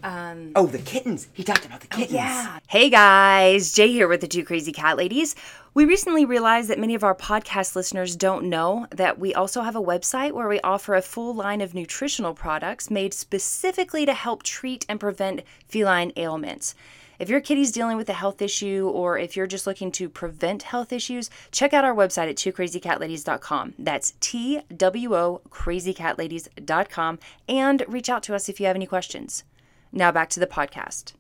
[0.03, 1.29] Um, Oh, the kittens.
[1.33, 2.13] He talked about the kittens.
[2.13, 2.59] Yeah.
[2.69, 5.35] Hey guys, Jay here with the Two Crazy Cat Ladies.
[5.73, 9.77] We recently realized that many of our podcast listeners don't know that we also have
[9.77, 14.43] a website where we offer a full line of nutritional products made specifically to help
[14.43, 16.75] treat and prevent feline ailments.
[17.21, 20.63] If your kitty's dealing with a health issue or if you're just looking to prevent
[20.63, 23.75] health issues, check out our website at twocrazycatladies.com.
[23.79, 29.45] That's T W O crazycatladies.com and reach out to us if you have any questions.
[29.93, 31.13] Now back to the podcast.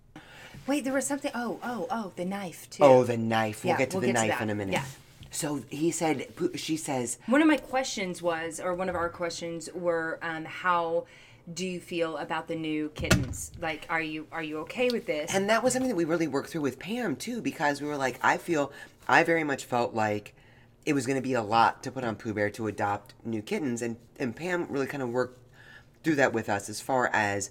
[0.67, 1.33] Wait, there was something.
[1.35, 2.83] Oh, oh, oh, the knife too.
[2.85, 3.65] Oh, the knife.
[3.65, 4.43] We'll Yeah, get to we'll the get to knife that.
[4.43, 4.73] in a minute.
[4.73, 4.85] Yeah.
[5.31, 6.29] So he said.
[6.55, 7.19] She says.
[7.27, 11.07] One of my questions was, or one of our questions were, um, how
[11.53, 13.51] do you feel about the new kittens?
[13.61, 15.35] Like, are you are you okay with this?
[15.35, 17.97] And that was something that we really worked through with Pam too, because we were
[17.97, 18.71] like, I feel,
[19.09, 20.35] I very much felt like
[20.87, 23.43] it was going to be a lot to put on Pooh Bear to adopt new
[23.43, 25.39] kittens, and and Pam really kind of worked
[26.05, 27.51] through that with us as far as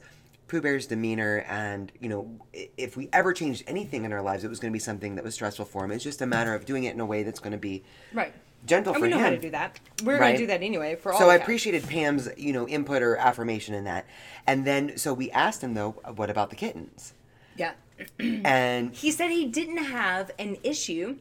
[0.49, 2.29] Pooh Bear's demeanor, and you know,
[2.77, 5.23] if we ever changed anything in our lives, it was going to be something that
[5.23, 5.91] was stressful for him.
[5.91, 7.83] It's just a matter of doing it in a way that's going to be
[8.13, 8.33] right.
[8.65, 9.23] gentle And for we know him.
[9.23, 9.79] how to do that.
[10.03, 10.19] We're Right.
[10.19, 11.19] going to do that anyway for all.
[11.19, 11.43] So I cats.
[11.43, 14.05] appreciated Pam's, you know, input or affirmation in that.
[14.47, 17.13] And then, so we asked him though, what about the kittens?
[17.55, 17.73] Yeah.
[18.19, 21.17] And He said he didn't have an issue.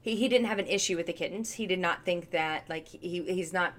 [0.00, 1.52] He, he didn't have an issue with the kittens.
[1.54, 3.74] He did not think that like he he's not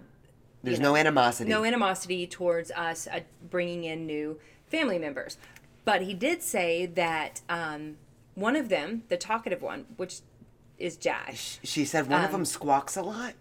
[0.64, 1.50] there's you know, no animosity.
[1.50, 5.38] no animosity towards us uh, bringing in new family members.
[5.86, 7.98] But he did say that um,
[8.36, 10.20] one of them, the talkative one, which
[10.78, 13.34] is Jack, she said one of Um, them squawks a lot.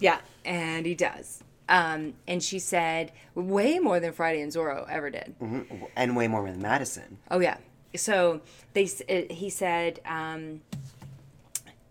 [0.00, 1.42] yeah, and he does.
[1.66, 5.34] Um, and she said way more than Friday and Zorro ever did.
[5.40, 5.88] Mhm.
[5.96, 7.16] And way more than Madison.
[7.30, 7.56] Oh yeah.
[7.96, 8.42] So
[8.74, 10.60] they uh, he said um,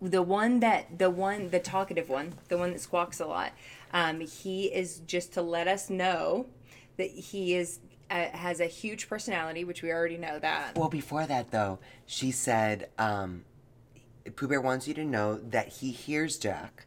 [0.00, 3.50] the one that the one the talkative one, the one that squawks a lot.
[3.94, 6.46] Um, he is just to let us know
[6.96, 7.78] that he is
[8.10, 10.76] uh, has a huge personality, which we already know that.
[10.76, 13.44] Well, before that though, she said, um,
[14.36, 16.86] Pooh Bear wants you to know that he hears Jack,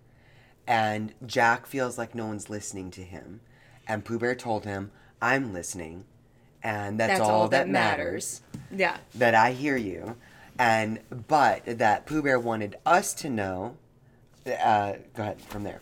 [0.68, 3.42] and Jack feels like no one's listening to him.
[3.88, 4.92] And Pooh Bear told him,
[5.22, 6.06] I'm listening,
[6.62, 8.42] and that's, all, that, matters.
[8.76, 8.98] Yeah.
[9.16, 10.18] That I hear you.
[10.60, 13.78] And, but that Pooh Bear wanted us to know,
[14.46, 15.80] uh, go ahead from there,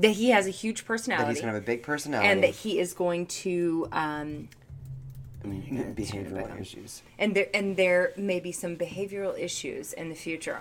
[0.00, 1.24] That he has a huge personality.
[1.26, 4.48] that he's going to have a big personality and that he is going to um,
[5.44, 7.02] and behavioral issues.
[7.18, 10.60] and there and there may be some behavioral issues in the future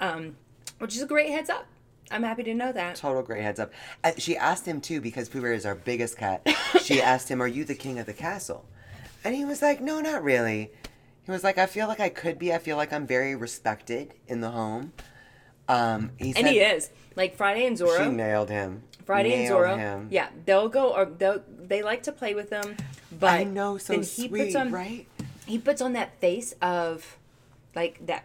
[0.00, 0.36] um,
[0.78, 1.66] which is a great heads up
[2.10, 3.72] i'm happy to know that Total great heads up.
[4.04, 6.46] Uh, she asked him too because Pooh Bear is our biggest cat.
[6.82, 8.64] she asked him, "Are you the king of the castle?"
[9.24, 10.70] And he was like, "No, not really."
[11.24, 12.52] He was like, "I feel like I could be.
[12.52, 14.92] I feel like I'm very respected in the home."
[15.70, 18.04] Um, he and he is like friday and Zorro.
[18.04, 18.82] She nailed him.
[19.04, 20.08] friday and Nailed zorro him.
[20.10, 22.76] yeah they'll go or they'll they like to play with them
[23.18, 25.06] but I know, so then he sweet, puts on right?
[25.46, 27.16] he puts on that face of
[27.74, 28.24] like that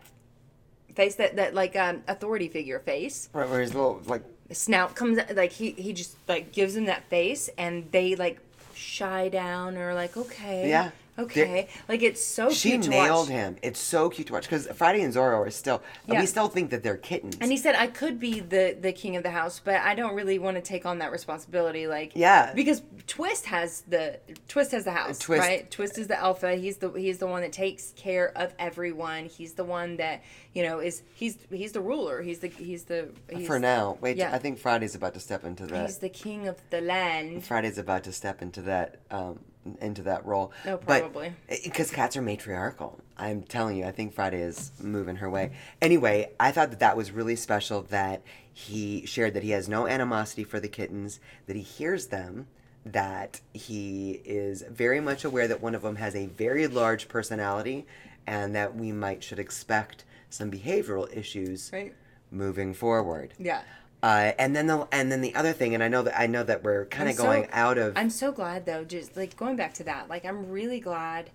[0.96, 5.20] face that that like um authority figure face Right, where his little like snout comes
[5.34, 8.40] like he he just like gives him that face and they like
[8.76, 10.92] shy down or like okay Yeah.
[11.18, 13.56] Okay like it's so she cute to nailed him.
[13.62, 15.82] It's so cute to watch because Friday and Zorro are still.
[16.08, 16.20] Yeah.
[16.20, 17.38] We still think that they're kittens.
[17.42, 20.14] and he said i could be the the king of the house but i don't
[20.16, 22.54] really want to take on that responsibility like Yeah.
[22.54, 26.78] because twist has the twist has the house Twist- right twist is the alpha he's
[26.78, 30.22] the he's the one that takes care of everyone he's the one that
[30.54, 34.18] you know is he's he's the ruler he's the he's the he's, For now, wait.
[34.18, 34.34] yeah.
[34.34, 35.86] I think Friday's about to step into that.
[35.86, 39.40] he's the king of the land Friday's about to step into that um,
[39.82, 40.52] into that role.
[40.66, 41.34] Oh, no, probably.
[41.64, 43.00] Because cats are matriarchal.
[43.18, 45.52] I'm telling you, I think Friday is moving her way.
[45.82, 48.22] Anyway, I thought that that was really special that
[48.54, 52.48] he shared that he has no animosity for the kittens, that he hears them,
[52.86, 57.86] that he is very much aware that one of them has a very large personality,
[58.28, 61.94] and that we might should expect some behavioral issues Right.
[62.32, 63.34] moving forward.
[63.40, 63.62] yeah
[64.06, 66.44] Uh, and then the and then the other thing, and I know that I know
[66.44, 67.98] that we're kind of so- going out of.
[67.98, 70.10] I'm so glad though, just like going back to that.
[70.10, 71.32] Like I'm really glad.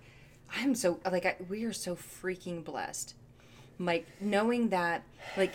[0.55, 3.15] I'm so like I, we are so freaking blessed.
[3.77, 5.03] Like knowing that,
[5.35, 5.51] like,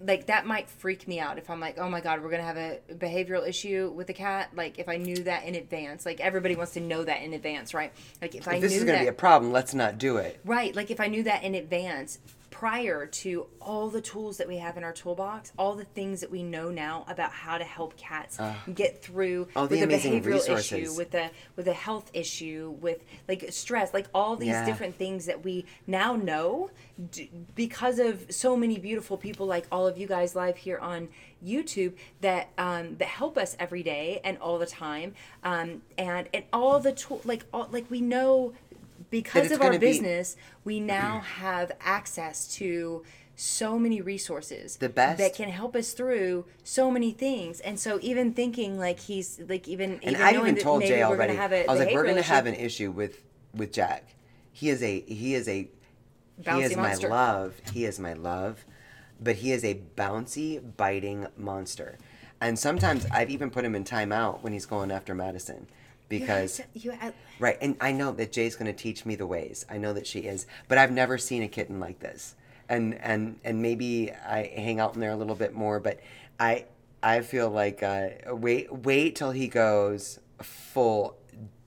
[0.00, 2.56] like that might freak me out if I'm like, oh my god, we're gonna have
[2.56, 4.50] a behavioral issue with the cat.
[4.56, 7.74] Like if I knew that in advance, like everybody wants to know that in advance,
[7.74, 7.92] right?
[8.20, 9.98] Like if, I if this knew is going to that, be a problem, let's not
[9.98, 10.40] do it.
[10.44, 10.74] Right.
[10.74, 12.18] Like if I knew that in advance,
[12.64, 16.30] prior to all the tools that we have in our toolbox, all the things that
[16.30, 18.38] we know now about how to help cats
[18.72, 19.86] get through with a
[20.20, 24.64] behavioral issue, with a with a health issue, with like stress, like all these Yeah.
[24.64, 26.70] different things that we now know
[27.10, 31.08] d- because of so many beautiful people like all of you guys live here on
[31.44, 36.44] YouTube that um, that help us every day and all the time, um, and and
[36.52, 38.52] all the tool like all like we know
[39.22, 43.04] because of our gonna business, we now have access to
[43.36, 47.60] so many resources The best- that can help us through so many things.
[47.60, 51.34] And so even thinking like he's like even And even I even told Jay already.
[51.36, 53.22] gonna I was like, we're going to have an issue with
[53.54, 54.14] with Jack.
[54.52, 55.68] He is a he is a
[56.42, 57.08] bouncy he is monster.
[57.08, 57.54] my love.
[57.72, 58.64] He is my love,
[59.20, 61.98] but he is a bouncy, biting monster.
[62.40, 65.66] And sometimes I've even put him in timeout when he's going after Madison
[66.10, 66.92] You because to- you
[67.40, 69.66] Right, and I know that Jay's going to teach me the ways.
[69.68, 72.36] I know that she is, but I've never seen a kitten like this.
[72.68, 76.00] And and and maybe I hang out in there a little bit more, but
[76.38, 76.66] I
[77.02, 81.16] I feel like uh, wait wait till he goes full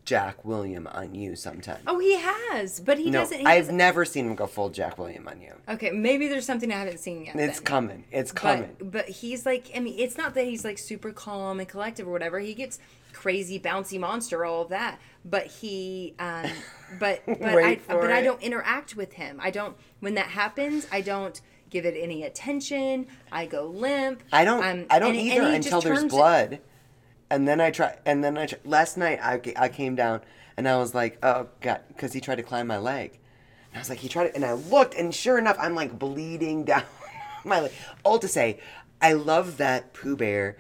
[0.05, 1.81] Jack William on you sometime.
[1.85, 3.39] oh, he has, but he no, doesn't.
[3.39, 5.51] He I've doesn't- never seen him go full Jack William on you.
[5.69, 7.35] Okay, maybe there's something I haven't seen yet.
[7.35, 7.65] It's then.
[7.65, 8.03] coming.
[8.11, 8.75] It's coming.
[8.79, 12.07] But, but he's like, I mean, it's not that he's like super calm and collective
[12.07, 12.39] or whatever.
[12.39, 12.79] He gets
[13.21, 14.99] crazy, bouncy monster, all of that.
[15.25, 16.45] But he, um,
[16.99, 19.39] but but I, but I don't interact with him.
[19.41, 19.75] I don't.
[19.99, 21.39] When that happens, I don't.
[21.69, 23.07] give it any attention.
[23.29, 24.23] I go limp.
[24.31, 24.63] I don't.
[24.63, 26.59] Um, I don't and- and either he until there's blood,
[27.29, 27.97] and then I try.
[28.05, 30.21] And then I try, last night I, I came down
[30.55, 33.19] and I was like, oh god, because he tried to climb my leg.
[33.71, 35.99] And I was like, he tried, to, and I looked, and sure enough, I'm like
[35.99, 36.83] bleeding down
[37.43, 37.71] my leg.
[38.05, 38.59] All to say,
[39.01, 40.55] I love that Pooh Bear.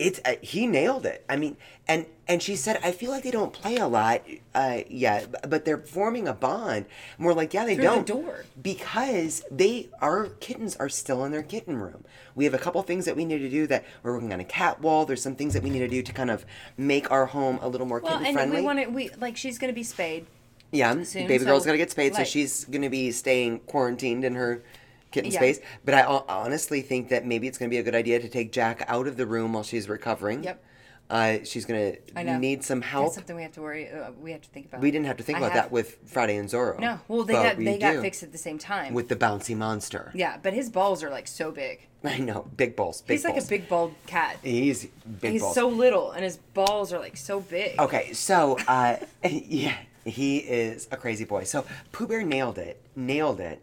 [0.00, 1.24] It's uh, he nailed it.
[1.28, 4.22] I mean, and and she said, I feel like they don't play a lot,
[4.54, 6.86] uh, yeah, but they're forming a bond.
[7.18, 8.44] And we're like, yeah, they Through don't door.
[8.62, 12.04] because they our kittens are still in their kitten room.
[12.34, 14.44] We have a couple things that we need to do that we're working on a
[14.44, 15.04] cat wall.
[15.04, 16.46] There's some things that we need to do to kind of
[16.78, 18.56] make our home a little more Well, kitten and friendly.
[18.56, 18.86] we want to.
[18.86, 20.24] We like she's gonna be spayed.
[20.72, 24.24] yeah, soon, baby so, girl's to get spayed, so she's going to be staying quarantined
[24.24, 24.62] in her
[25.10, 25.38] kitten Yeah.
[25.38, 25.60] space.
[25.84, 28.52] But I honestly think that maybe it's going to be a good idea to take
[28.52, 30.44] Jack out of the room while she's recovering.
[30.44, 30.64] Yep.
[31.08, 31.94] Uh, she's gonna
[32.38, 33.12] need some That's help.
[33.12, 33.90] something we have to worry.
[33.90, 34.80] Uh, we have to think about.
[34.80, 36.78] We didn't have to think I about have- that with Friday and Zorro.
[36.78, 38.94] No, well they got we they got fixed at the same time.
[38.94, 40.12] with the bouncy monster.
[40.14, 41.88] yeah, but his balls are like so big.
[42.04, 43.00] I know, big balls.
[43.02, 44.36] Big He's like a big bald cat.
[44.44, 44.86] He's
[45.20, 45.56] big He's balls.
[45.56, 47.76] so little, and his balls are like so big.
[47.80, 51.42] Okay, so uh, yeah, he is a crazy boy.
[51.42, 53.60] So Pooh Bear nailed it, nailed it.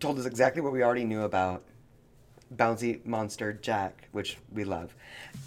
[0.00, 1.64] Told us exactly what we already knew about
[2.54, 4.94] bouncy monster Jack, which we love,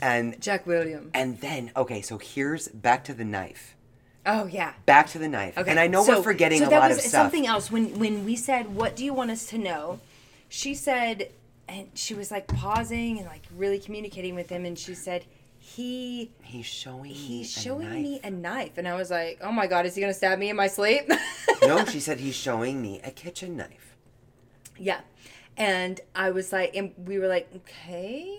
[0.01, 1.09] and Jack William.
[1.13, 3.75] and then okay, so here's back to the knife.
[4.25, 4.73] Oh yeah.
[4.85, 5.57] Back to the knife.
[5.57, 5.69] Okay.
[5.71, 7.11] And I know so- we're forgetting so a lot of stuff.
[7.11, 9.99] Something else when when we said, "What do you want us to know?"
[10.49, 11.31] She said,
[11.69, 15.23] and she was like pausing and like really communicating with him, and she said,
[15.57, 17.13] "He He's showing me.
[17.13, 18.03] he's a showing knife.
[18.03, 20.49] me a knife," and I was like, "Oh my god, is he gonna stab me
[20.49, 21.09] in my sleep?"
[21.63, 23.90] no, she said he's showing me a kitchen knife.
[24.81, 25.01] Yeah.
[25.57, 28.37] And I was like, and we were like, okay,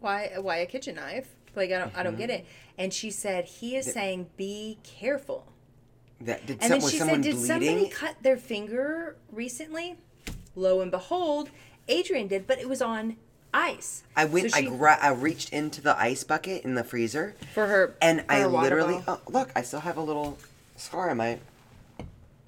[0.00, 1.28] why, why a kitchen knife?
[1.56, 2.40] Like, I don't, I don't get Mm-hmm.
[2.40, 2.46] it.
[2.76, 5.46] And she said, he is saying, be careful.
[6.20, 7.46] That did And some, then she said, did bleeding?
[7.46, 9.96] somebody cut their finger recently?
[10.56, 11.50] Lo and behold,
[11.88, 13.16] Adrian did, but it was on
[13.52, 14.02] ice.
[14.16, 14.50] I went.
[14.50, 18.20] So I gra- I reached into the ice bucket in the freezer, for her, and
[18.22, 19.50] for I her literally oh, look.
[19.56, 20.38] I still have a little
[20.76, 21.38] scar on my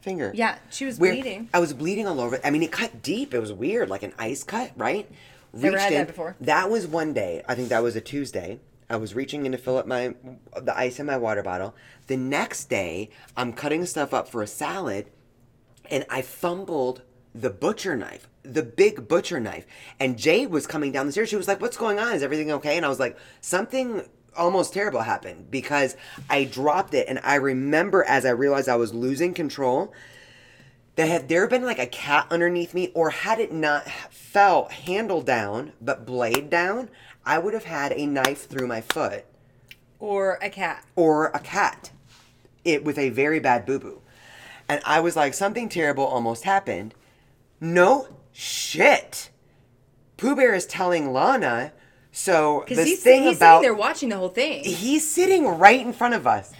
[0.06, 0.30] finger.
[0.34, 1.48] Yeah, she was Where- bleeding.
[1.52, 2.38] I was bleeding all over.
[2.44, 3.34] I mean, it cut deep.
[3.34, 5.10] It was weird, like an ice cut, right?
[5.52, 6.36] Never had that before.
[6.40, 7.42] That was one day.
[7.48, 8.60] I think that was a Tuesday.
[8.88, 10.14] I was reaching in to fill up my
[10.62, 11.74] the ice in my water bottle.
[12.06, 15.06] The next day, I'm cutting stuff up for a salad,
[15.90, 17.02] and I fumbled
[17.34, 19.66] the butcher knife, the big butcher knife.
[19.98, 21.28] And Jade was coming down the stairs.
[21.30, 22.14] She was like, "What's going on?
[22.14, 24.02] Is everything okay?" And I was like, "Something."
[24.36, 25.96] Almost terrible happened because
[26.28, 29.92] I dropped it, and I remember as I realized I was losing control,
[30.96, 35.22] that had there been like a cat underneath me, or had it not fell handle
[35.22, 36.88] down but blade down,
[37.24, 39.24] I would have had a knife through my foot
[39.98, 40.84] or a cat.
[40.94, 41.90] or a cat
[42.64, 44.00] it with a very bad boo boo.
[44.68, 46.94] And I was like, something terrible almost happened.
[47.60, 49.30] No shit.
[50.16, 51.72] Pooh Bear is telling Lana.
[52.16, 54.64] So this he's, thing he's about sitting there watching the whole thing.
[54.64, 56.50] he's sitting right in front of us,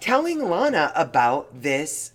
[0.00, 2.10] telling Lana about this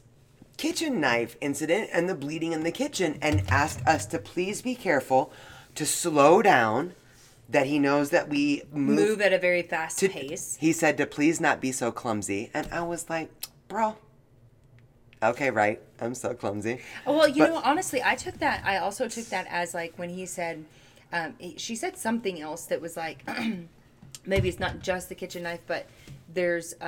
[0.57, 4.75] kitchen knife incident and the bleeding in the kitchen, and asked us to please be
[4.75, 5.31] careful,
[5.75, 6.93] to slow down.
[7.49, 10.57] That he knows that we move, Move at a very fast to, pace.
[10.59, 13.31] He said to please not be so clumsy, and I was like,
[13.69, 13.95] bro.
[15.23, 15.81] Okay, right.
[16.01, 16.81] I'm so clumsy.
[17.05, 18.61] Well, you But- know, honestly, I took that.
[18.65, 20.65] I also took that as like when he said,
[21.13, 23.23] um, he- she said something else that was like,
[24.25, 25.87] maybe it's not just the kitchen knife, but
[26.33, 26.85] there's uh,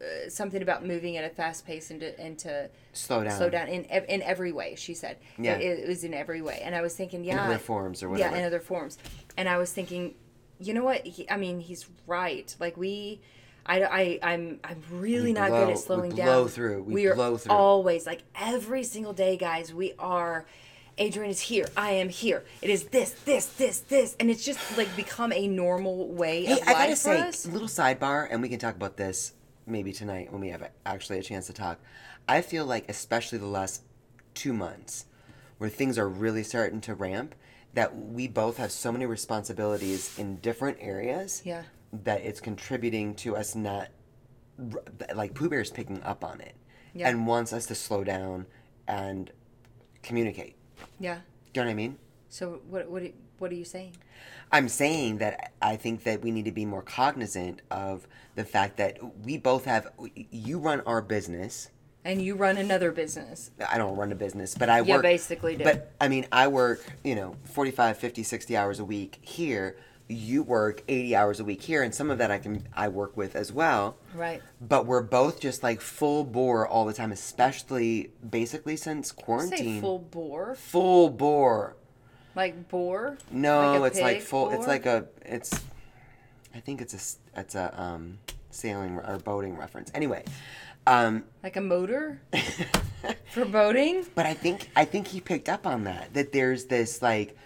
[0.00, 3.36] uh, something about moving at a fast pace and to, and to Slow down.
[3.36, 4.74] slow down in ev- in every way.
[4.76, 5.54] She said, Yeah.
[5.56, 8.16] it, it was in every way, and I was thinking, yeah, in other forms or
[8.16, 8.98] yeah, in other forms,
[9.36, 10.14] and I was thinking,
[10.60, 11.04] you know what?
[11.06, 12.54] He, I mean, he's right.
[12.60, 13.20] Like we.
[13.64, 16.26] I, I, I'm I'm really We not blow- good at slowing down.
[16.26, 16.48] blow down.
[16.48, 16.82] through.
[16.82, 17.52] We We are through.
[17.54, 19.72] always like every single day, guys.
[19.72, 20.46] We are.
[20.98, 21.66] Adrian is here.
[21.76, 22.44] I am here.
[22.60, 26.52] It is this, this, this, this, and it's just like become a normal way Hey,
[26.60, 27.46] of I life gotta for say, us.
[27.46, 29.32] little sidebar, and we can talk about this
[29.66, 31.78] maybe tonight when we have actually a chance to talk.
[32.28, 33.82] I feel like, especially the last
[34.34, 35.06] two months,
[35.58, 37.34] where things are really starting to ramp,
[37.74, 41.42] that we both have so many responsibilities in different areas.
[41.44, 41.62] Yeah.
[41.92, 43.88] That it's contributing to us not,
[45.14, 46.54] like Pooh Bear's picking up on it,
[46.94, 47.08] Yeah.
[47.08, 48.46] and wants us to slow down
[48.86, 49.30] and
[50.02, 50.56] communicate.
[50.98, 51.20] Yeah.
[51.52, 51.98] Do you know what I mean?
[52.28, 53.02] So what what
[53.38, 53.96] what are you saying?
[54.50, 58.76] I'm saying that I think that we need to be more cognizant of the fact
[58.76, 59.88] that we both have.
[60.30, 61.70] You run our business.
[62.04, 63.52] And you run another business.
[63.70, 65.02] I don't run a business, but I You work.
[65.02, 65.64] basically do.
[65.64, 69.76] But I mean, I work, you know, 45, 50, 60 hours a week here,
[70.08, 73.16] you work 80 hours a week here and some of that I can I work
[73.16, 73.96] with as well.
[74.14, 74.42] Right.
[74.60, 79.80] But we're both just like full bore all the time, especially basically since Say quarantine.
[79.80, 81.76] full bore, full bore.
[82.34, 83.16] like bore.
[83.30, 84.50] No, Like it's like full.
[84.50, 85.06] It's like a.
[85.24, 85.52] It's.
[86.54, 86.92] I think it's
[87.34, 88.18] a It's a um,
[88.50, 89.90] sailing or boating reference.
[89.94, 90.24] Anyway,
[90.86, 92.20] um, like a motor
[93.32, 94.04] for boating.
[94.14, 96.12] but I think I think he picked up on that.
[96.14, 97.36] That there's this like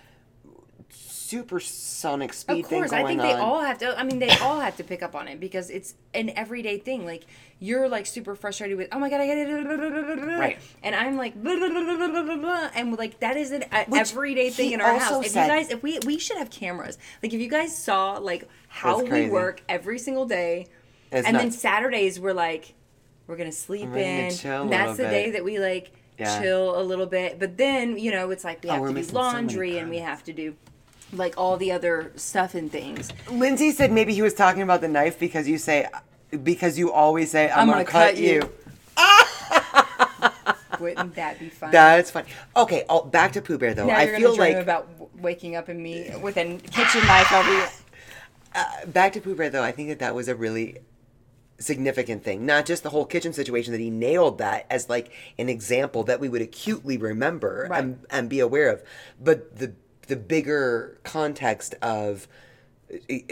[1.29, 3.41] supersonic speed Of course, thing I think they on.
[3.41, 3.99] all have to.
[3.99, 7.05] I mean, they all have to pick up on it because it's an everyday thing.
[7.05, 7.25] Like
[7.59, 10.59] you're like super frustrated with, oh my god, I got it, Right.
[10.83, 14.81] And I'm like, blah, blah, blah, and like that is an Which everyday thing in
[14.81, 15.25] our house.
[15.27, 16.99] If you guys, if we we should have cameras.
[17.23, 20.67] Like if you guys saw like how we work every single day,
[21.13, 21.51] It's and then.
[21.51, 22.75] Saturdays we're like,
[23.27, 24.31] we're gonna sleep We're in.
[24.35, 25.93] chill a and that's the little day that we like.
[26.19, 26.41] Yeah.
[26.41, 28.95] Chill a little bit, but then you know it's like we Oh, have to do
[28.95, 30.55] missing so laundry and we have to do
[31.13, 33.11] like all the other stuff and things.
[33.31, 35.89] Lindsay said maybe he was talking about the knife because you say
[36.43, 38.33] because you always say I'm, I'm gonna, gonna cut, cut you.
[38.33, 38.53] you.
[40.81, 41.71] Wouldn't that be fun?
[41.71, 42.29] That's funny.
[42.57, 43.87] Okay, oh, back to Pooh Bear though.
[43.87, 44.89] now I you're feel like about
[45.21, 47.65] waking up and me with a kitchen knife over you.
[48.55, 50.79] Uh, back to Pooh Bear though, I think that that was a really
[51.59, 52.47] significant thing.
[52.47, 56.21] Not just the whole kitchen situation that he nailed that as like an example that
[56.21, 57.85] we would acutely remember Right.
[57.85, 58.83] and, and be aware of,
[59.21, 59.75] but the
[60.07, 62.29] the bigger context of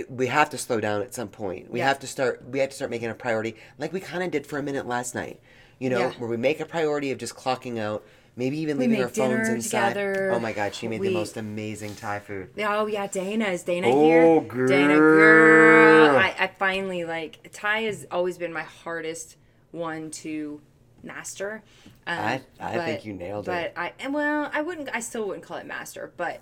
[0.09, 1.71] we have to slow down at some point.
[1.71, 1.89] We Yeah.
[1.89, 2.43] have to start.
[2.49, 4.87] We have to start making a priority, like we kind of did for a minute
[4.87, 5.41] last night.
[5.79, 6.13] You know, Yeah.
[6.19, 8.05] where we make a priority of just clocking out.
[8.37, 9.91] Maybe even leaving our phones inside.
[9.91, 10.33] together.
[10.35, 12.51] Oh my God, she made We- the most amazing Thai food.
[12.59, 14.67] Oh yeah, Dana is Dana Oh, here.
[14.67, 16.07] Dana girl.
[16.09, 16.17] girl.
[16.17, 19.37] I, I finally like Thai has always been my hardest
[19.71, 20.61] one to
[21.05, 21.63] master.
[22.09, 23.73] Um, I- I think you nailed but it.
[23.77, 24.89] But I and well, I wouldn't.
[24.93, 26.41] I still wouldn't call it master, but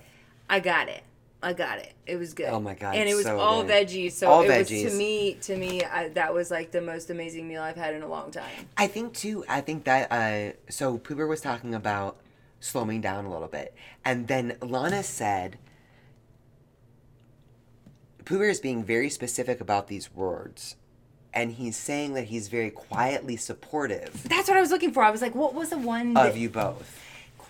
[0.52, 1.02] I got it.
[1.42, 1.94] I got it.
[2.06, 2.46] It was good.
[2.50, 3.88] Oh my God, And it was so all good.
[3.88, 4.90] veggies, so All it was veggies.
[4.90, 5.34] to me.
[5.40, 8.30] To me, I, that was like the most amazing meal I've had in a long
[8.30, 8.50] time.
[8.76, 9.46] I think too.
[9.48, 12.18] I think that uh, so Pooh Bear was talking about
[12.60, 15.56] slowing down a little bit, and then Lana said,
[18.26, 20.76] Pooh Bear is being very specific about these words,
[21.32, 25.02] and he's saying that he's very quietly supportive That's what I was looking for.
[25.02, 27.00] I was like, what was the one that of you both.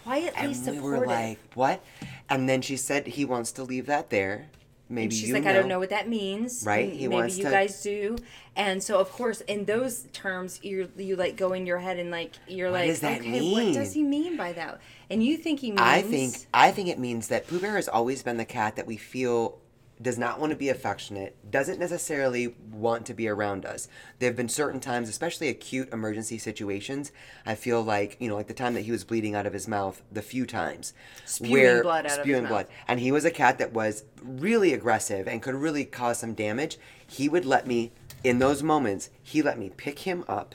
[0.05, 1.85] Quietly And we were like, what?
[2.29, 4.49] And then she said he wants to leave that there.
[4.89, 5.51] Maybe And she's like, know.
[5.51, 6.65] I don't know what that means.
[6.67, 8.17] Right, he Maybe wants you to- guys do.
[8.57, 12.11] And so, of course, in those terms, you you like go in your head and
[12.11, 14.23] like you're What like, does that okay, what does he mean?
[14.25, 14.81] mean by that?
[15.09, 15.81] And you think he means?
[15.81, 18.87] I think I think it means that Pooh Bear has always been the cat that
[18.87, 19.59] we feel
[20.03, 23.89] does not want to be affectionate, doesn't necessarily want to be around us.
[24.19, 27.13] There have been certain times, especially acute emergency situations,
[27.47, 29.69] I feel like, you know, like the time that he was bleeding out of his
[29.69, 30.93] mouth, the few times.
[31.25, 32.51] Spewing blood out of his spewing mouth.
[32.51, 32.67] blood.
[32.89, 36.79] And he was a cat that was really aggressive and could really cause some damage.
[37.07, 37.93] He would let me
[38.25, 40.55] in those moments, he let me pick him up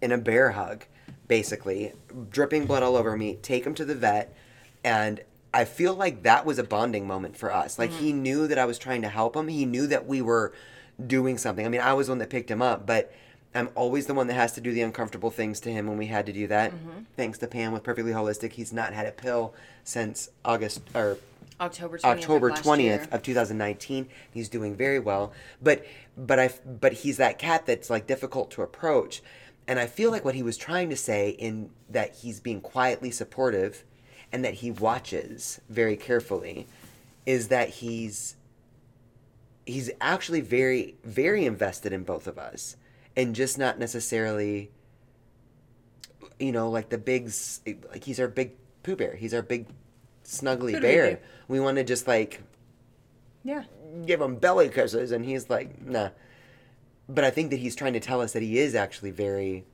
[0.00, 0.84] in a bear hug,
[1.26, 1.92] basically,
[2.30, 4.34] dripping blood all over me, take him to the vet,
[4.84, 5.20] and
[5.52, 7.78] I feel like that was a bonding moment for us.
[7.78, 9.48] Like he knew that I was trying to help him.
[9.48, 10.52] He knew that we were
[11.04, 11.64] doing something.
[11.64, 13.12] I mean, I was the one that picked him up, but
[13.54, 16.06] I'm always the one that has to do the uncomfortable things to him when we
[16.06, 16.72] had to do that.
[17.16, 21.18] Thanks to Pam with Perfectly Holistic, he's not had a pill since August or
[21.60, 23.08] October 20th October of twentieth year.
[23.10, 24.08] of two thousand nineteen.
[24.32, 25.32] He's doing very well,
[25.62, 25.84] but
[26.16, 29.22] but I but he's that cat that's like difficult to approach,
[29.66, 33.10] and I feel like what he was trying to say in that he's being quietly
[33.10, 33.82] supportive,
[34.32, 36.66] and that he watches very carefully,
[37.26, 38.36] is that he's
[39.66, 42.76] he's actually very very invested in both of us,
[43.16, 44.70] and just not necessarily.
[46.40, 47.32] You know, like the big,
[47.90, 48.52] like he's our big
[48.84, 49.16] Pooh Bear.
[49.16, 49.66] He's our big,
[50.24, 50.80] snuggly bear.
[50.80, 51.20] bear.
[51.48, 52.42] We want to just like
[53.42, 53.64] Yeah.
[54.06, 56.10] give him belly kisses, and he's like, nah.
[57.08, 59.64] But I think that he's trying to tell us that he is actually very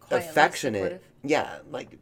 [0.00, 0.78] Quietly affectionate.
[0.78, 1.02] supportive.
[1.22, 1.96] Yeah, like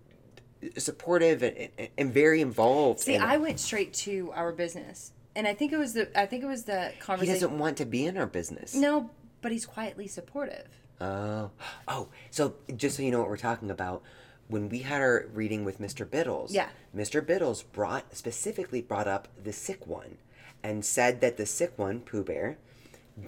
[0.79, 3.01] supportive and, and, and very involved.
[3.01, 3.17] See.
[3.17, 6.47] I went straight to our business, and I think it was the I think it
[6.47, 7.35] was the conversation.
[7.35, 8.75] he doesn't want to be in our business.
[8.75, 9.11] No,
[9.43, 10.69] but he's quietly supportive.
[11.01, 11.51] Oh,
[11.89, 12.09] oh.
[12.31, 14.03] So just so you know what we're talking about,
[14.49, 16.09] when we had our reading with Mr.
[16.09, 16.69] Biddles, Yeah.
[16.95, 17.25] Mr.
[17.25, 20.19] Biddles brought specifically brought up the sick one,
[20.63, 22.59] and said that the sick one, Pooh Bear,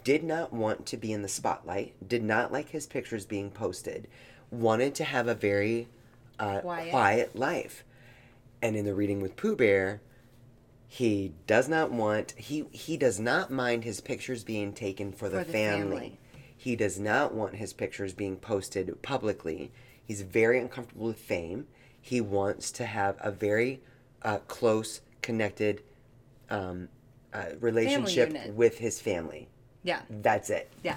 [0.04, 4.08] did not want to be in the spotlight, did not like his pictures being posted,
[4.50, 5.88] wanted to have a very
[6.38, 6.90] uh, Quiet.
[6.90, 7.84] quiet life,
[8.62, 10.00] and in the reading with Pooh Bear.
[10.88, 15.38] He does not want he he does not mind his pictures being taken for the,
[15.40, 15.96] For the family.
[15.96, 16.18] family.
[16.56, 19.72] He does not want his pictures being posted publicly.
[20.04, 21.66] He's very uncomfortable with fame.
[22.00, 23.80] He wants to have a very
[24.22, 25.82] uh, close, connected
[26.50, 26.88] um,
[27.34, 29.48] uh, relationship with his family.
[29.82, 30.00] Yeah.
[30.08, 30.70] That's it.
[30.82, 30.96] Yeah.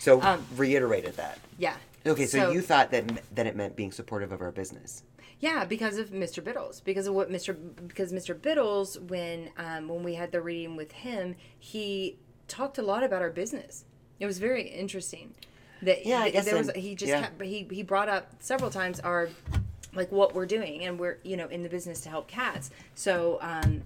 [0.00, 1.38] So Um, reiterated that.
[1.58, 1.76] Yeah.
[2.04, 5.04] Okay, so, you thought that that it meant being supportive of our business.
[5.38, 6.42] Yeah, because of Mr.
[6.42, 6.80] Biddles.
[6.80, 7.56] Because of what Mr.
[7.86, 8.40] Because Mr.
[8.40, 12.16] Biddles, when um, when we had the reading with him, he
[12.48, 13.84] talked a lot about our business.
[14.20, 15.34] It was very interesting.
[15.82, 17.22] That Yeah, I guess there was he just yeah.
[17.22, 19.28] kept, he he brought up several times our
[19.94, 22.70] like what we're doing and we're you know in the business to help cats.
[22.94, 23.82] So um,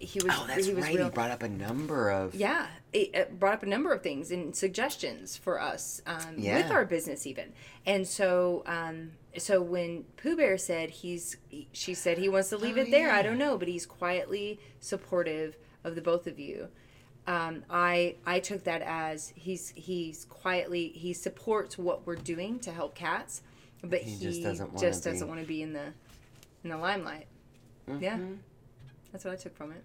[0.00, 0.94] he was Oh, that's he was right.
[0.96, 1.04] real.
[1.04, 2.34] He brought up a number of.
[2.34, 6.84] Yeah, it, brought up a number of things and suggestions for us um, with our
[6.84, 7.52] business even.
[7.84, 11.36] And so, um, so when Pooh Bear said he's,
[11.72, 13.10] she said he wants to leave Oh, it there.
[13.10, 16.68] I don't know, but he's quietly supportive of the both of you.
[17.28, 22.70] Um, I I took that as he's he's quietly he supports what we're doing to
[22.70, 23.42] help cats,
[23.82, 25.92] but he, just doesn't just doesn't want to be in the
[26.62, 27.26] in the limelight.
[28.00, 28.18] Yeah,
[29.10, 29.82] that's what I took from it.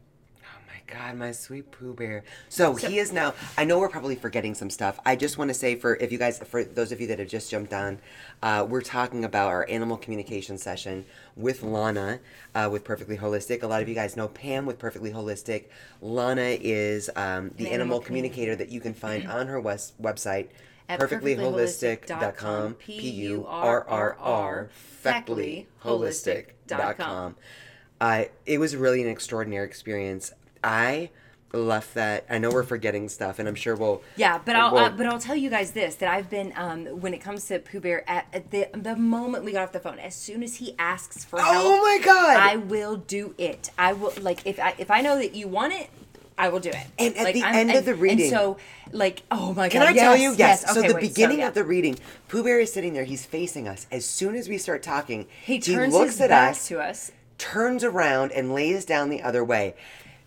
[0.71, 2.23] My God, my sweet Pooh Bear.
[2.47, 3.33] So, he is now.
[3.57, 5.01] I know we're probably forgetting some stuff.
[5.05, 7.27] I just want to say for if you guys, for those of you that have
[7.27, 7.99] just jumped on,
[8.41, 11.03] uh, we're talking about our animal communication session
[11.35, 12.21] with Lana
[12.55, 13.63] uh, with Perfectly Holistic.
[13.63, 15.65] A lot of you guys know Pam with Perfectly Holistic.
[16.01, 20.47] Lana is um, the animal, animal communicator that you can find on her wes- website.
[20.87, 24.69] At perfectlyholistic.com p u r r r
[25.03, 27.35] factlyholistic.com
[28.01, 31.09] uh, it was really an extraordinary experience i
[31.53, 34.85] left that i know we're forgetting stuff and i'm sure we'll Yeah, but I'll we'll-
[34.85, 37.59] uh, but I'll tell you guys this that I've been um when it comes to
[37.59, 40.55] Pooh Bear at, at the the moment we got off the phone, as soon as
[40.57, 43.69] he asks for help, oh my god I will do it.
[43.77, 45.89] I will like if I if I know that you want it,
[46.37, 46.77] I will do it.
[46.97, 48.57] And at Like, the I'm- end of the reading- and so
[48.93, 50.33] like oh my god, can I tell you?
[50.37, 50.63] Yes.
[50.73, 51.49] so okay, the wait, beginning yeah.
[51.49, 51.97] of the reading,
[52.29, 53.03] Pooh Bear is sitting there.
[53.03, 53.87] He's facing us.
[53.91, 57.11] As soon as we start talking, he turns looks his at back us, to us.
[57.37, 59.75] turns around, and lays down the other way,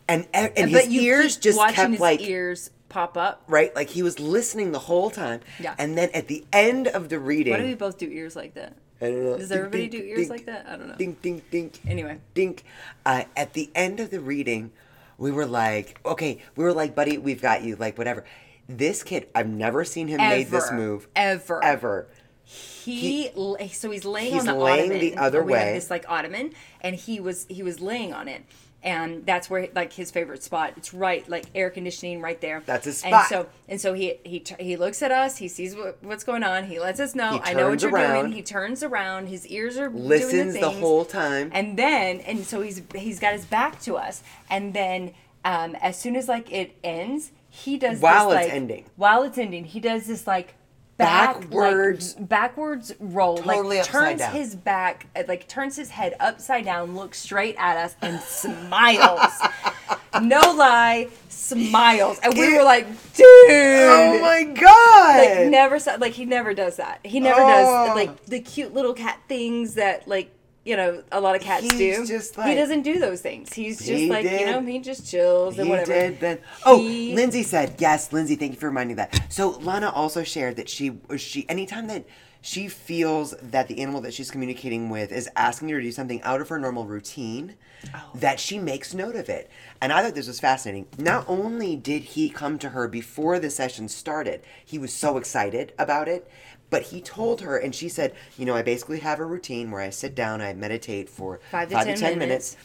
[0.08, 3.42] and and, his ears just watching kept his like ears pop up.
[3.48, 5.40] right, like he was listening the whole time.
[5.58, 5.74] Yeah.
[5.78, 8.54] And then at the end of the reading, Why do we both do ears like
[8.54, 8.76] that?
[9.00, 10.66] I don't know, Does ding, everybody ding, do ears ding, like that?
[10.68, 10.96] I don't know.
[10.96, 11.72] Ding ding ding.
[11.86, 12.18] Anyway.
[12.34, 12.64] dink.
[13.04, 14.70] Uh, at the end of the reading,
[15.18, 18.24] we were like, okay, we were like, buddy, we've got you, like whatever.
[18.68, 21.62] This kid, I've never seen him made this move Ever.
[21.62, 22.06] ever.
[22.44, 25.00] he, la- so he's laying he's on the laying ottoman.
[25.00, 25.74] the other way.
[25.74, 28.42] this like ottoman, and he was he was laying on it,
[28.84, 30.74] and that's where like his favorite spot.
[30.76, 32.62] It's right like air conditioning right there.
[32.66, 33.12] That's his spot.
[33.12, 35.38] And so and so he he he looks at us.
[35.38, 36.64] He sees what, what's going on.
[36.64, 37.40] He lets us know.
[37.42, 38.24] I know what you're around.
[38.26, 38.32] doing.
[38.32, 39.26] He turns around.
[39.28, 40.80] His ears are doing Listens the, the things.
[40.80, 41.50] whole time.
[41.52, 45.14] And then and so he's he's got his back to us, and then
[45.44, 48.84] um, as soon as like it ends, he does While this, it's like- ending.
[48.96, 50.54] While it's ending, he does this like.
[50.96, 54.32] Back, Backwards- like, backwards roll, Totally like turns down.
[54.32, 59.32] his back, like turns his head upside down, looks straight at us, and smiles.
[60.22, 63.26] no lie, smiles, and we were like, dude.
[63.26, 65.18] Oh my god!
[65.40, 67.00] Like never like he never does that.
[67.04, 67.48] He never Oh.
[67.48, 70.30] does like the cute little cat things that like
[70.64, 72.06] you know a lot of cats He's do.
[72.06, 73.52] just he doesn't do those things.
[73.52, 76.10] He's just like you know he just chills and He whatever.
[76.16, 76.42] did.
[76.64, 78.12] Oh, He- Lindsay said yes.
[78.12, 79.26] Lindsay, thank you for reminding that.
[79.32, 82.04] So Lana also shared that she she anytime that
[82.40, 86.20] she feels that the animal that she's communicating with is asking her to do something
[86.22, 87.54] out of her normal routine,
[87.94, 87.98] Oh.
[88.16, 89.50] that she makes note of it.
[89.80, 90.86] And I thought this was fascinating.
[90.98, 95.72] Not only did he come to her before the session started, he was so excited
[95.78, 96.30] about it.
[96.70, 99.80] But he told her, and she said, "You know, I basically have a routine where
[99.80, 102.56] I sit down, I meditate for Five to 10 minutes.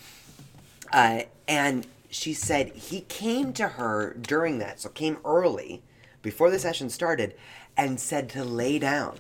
[0.92, 5.84] uh, and she said he came to her during that, so came early
[6.22, 7.36] before the session started,
[7.78, 9.20] and said to lay down.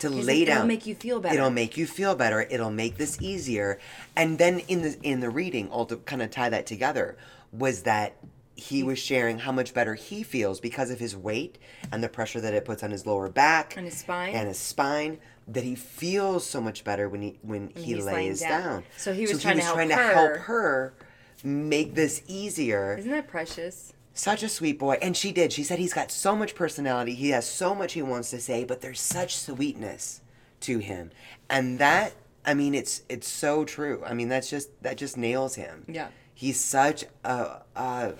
[0.00, 0.68] To He's lay like, "It'll down.
[0.68, 2.42] make you feel better." It'll make you feel better.
[2.42, 3.80] It'll make this easier.
[4.14, 7.16] And then in the in the reading, all to kind of tie that together,
[7.52, 8.16] was that
[8.58, 11.58] he was sharing how much better he feels because of his weight
[11.92, 14.34] and the pressure that it puts on his lower back And his spine.
[14.34, 15.18] and his spine.
[15.46, 18.62] That he feels so much better when he when, he lays down.
[18.62, 18.84] down.
[18.98, 19.96] So he was trying to help help
[20.32, 20.38] her.
[20.40, 20.94] her
[21.42, 22.96] make this easier.
[22.98, 23.94] Isn't that precious?
[24.12, 24.98] Such a sweet boy.
[25.00, 25.52] And she did.
[25.52, 27.14] She said he's got so much personality.
[27.14, 30.20] He has so much he wants to say, but there's such sweetness
[30.62, 31.12] to him.
[31.48, 32.12] And that
[32.44, 34.02] I mean it's it's so true.
[34.04, 35.84] I mean that's just that just nails him.
[35.88, 36.08] Yeah.
[36.34, 38.12] He's such a, a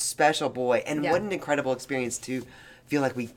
[0.00, 0.82] special boy.
[0.86, 1.12] And Yeah.
[1.12, 2.44] what an incredible experience to
[2.86, 3.30] feel like we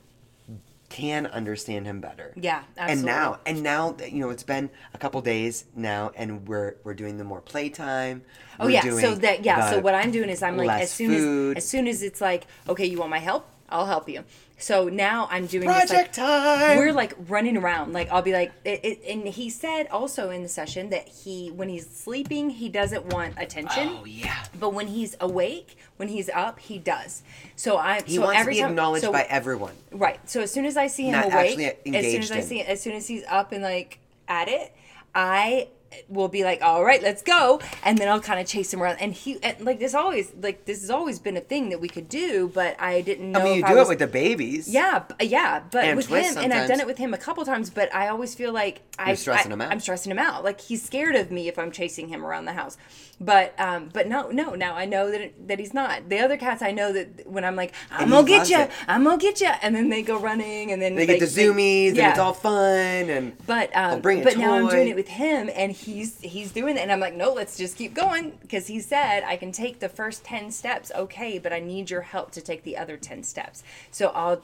[0.88, 2.32] can understand him better.
[2.36, 2.92] Yeah, absolutely.
[2.92, 6.76] And now, and now, that, you know, it's been a couple days now, and we're
[6.84, 8.22] we're doing the more playtime.
[8.60, 11.10] Oh We're yeah, so that yeah, so what I'm doing is I'm like as soon
[11.10, 11.56] food.
[11.56, 13.48] as as soon as it's like okay, you want my help?
[13.68, 14.24] I'll help you.
[14.58, 16.78] So now I'm doing this, like, Project time.
[16.78, 20.42] we're like running around like i'll be like it, it, and he said also in
[20.42, 24.44] the session that he when he's sleeping he doesn't want attention oh yeah.
[24.58, 27.22] but when he's awake when he's up he does
[27.56, 29.74] so i He so wants to be time acknowledged so, by everyone.
[29.90, 32.40] right so as soon as i see him Not awake actually as soon as i
[32.40, 33.98] see as soon as he's up and like
[34.28, 34.72] at it
[35.14, 35.68] i
[36.08, 38.96] will be like all right let's go and then i'll kind of chase him around
[39.00, 41.88] and he and like this always like this has always been a thing that we
[41.88, 44.06] could do but i didn't know I mean, you do I was, it with the
[44.06, 44.68] babies.
[44.68, 47.70] yeah, yeah, but And with him, and I've done it with him a couple times,
[47.70, 49.72] but I always feel like I, You're stressing I, him out.
[49.72, 50.44] I'm stressing him out.
[50.44, 52.76] Like he's scared of me if I'm chasing him around the house.
[53.20, 54.54] But um, but no, no.
[54.54, 56.08] Now I know that it, that he's not.
[56.08, 58.66] The other cats, I know that when I'm like, I'm gonna get loves you.
[58.88, 61.90] I'm gonna get you, and then they go running, and then They get the zoomies,
[61.90, 65.48] and it's all fun, and But um, bring but now I'm doing it with him,
[65.54, 68.80] and he's he's doing it, and I'm like, no, let's just keep going because he
[68.80, 72.40] said I can take the first ten steps, okay, but I need your help to
[72.40, 73.62] take the other ten steps.
[73.90, 74.40] So I'll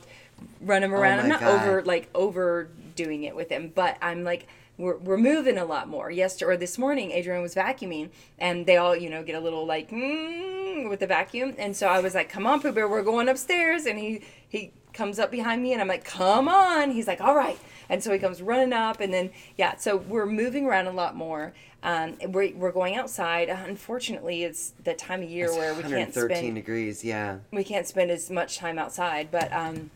[0.61, 1.21] run him around.
[1.21, 1.63] I'm Oh not God.
[1.69, 4.47] over like overdoing it with him, but I'm like.
[4.79, 6.11] We're, we're moving a lot more.
[6.11, 9.67] Yesterday or this morning, Adrian was vacuuming, and they all, you know, get a little
[9.67, 11.55] like mm, with the vacuum.
[11.59, 14.73] And so I was like, "Come on, Pooh Bear, we're going upstairs." And he he
[14.95, 17.59] comes up behind me, and I'm like, "Come on!" He's like, "All right."
[17.91, 21.15] And so he comes running up, and then yeah, so we're moving around a lot
[21.17, 21.53] more.
[21.83, 23.49] Um, we're we're going outside.
[23.51, 27.05] Unfortunately, it's the time of year where we can't 113 spend degrees.
[27.05, 27.39] Yeah.
[27.53, 29.91] we can't spend as much time outside but um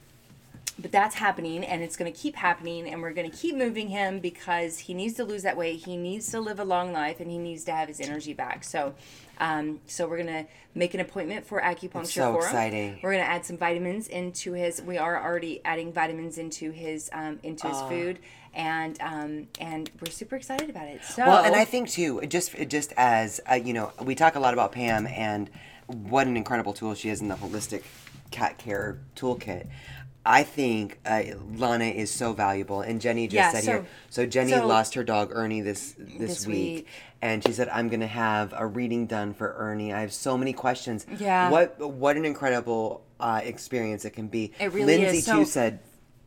[0.78, 3.88] but that's happening and it's going to keep happening and we're going to keep moving
[3.88, 7.20] him because he needs to lose that weight he needs to live a long life
[7.20, 8.94] and he needs to have his energy back so
[9.38, 13.00] um, so we're to make an appointment for acupuncture so for him exciting.
[13.02, 17.38] we're to add some vitamins into his we are already adding vitamins into his um,
[17.42, 18.18] into his food
[18.54, 22.54] and um, and we're super excited about it so Well, and I think too, just
[22.68, 25.50] just as uh, you know, we talk a lot about Pam and
[25.86, 27.82] what an incredible tool she is in the holistic
[28.30, 29.66] cat care toolkit.
[30.26, 31.22] I think uh,
[31.56, 33.86] Lana is so valuable, and Jenny just Yeah, said so- here.
[34.10, 36.86] So Jenny so- lost her dog Ernie this this, This week, week.
[37.20, 39.92] and she said, "I'm going to have a reading done for Ernie.
[39.92, 41.06] I have so many questions.
[41.18, 41.50] Yeah.
[41.50, 44.52] what what an incredible uh, experience it can be.
[44.58, 45.26] It really Lindsay is.
[45.26, 45.80] too So- said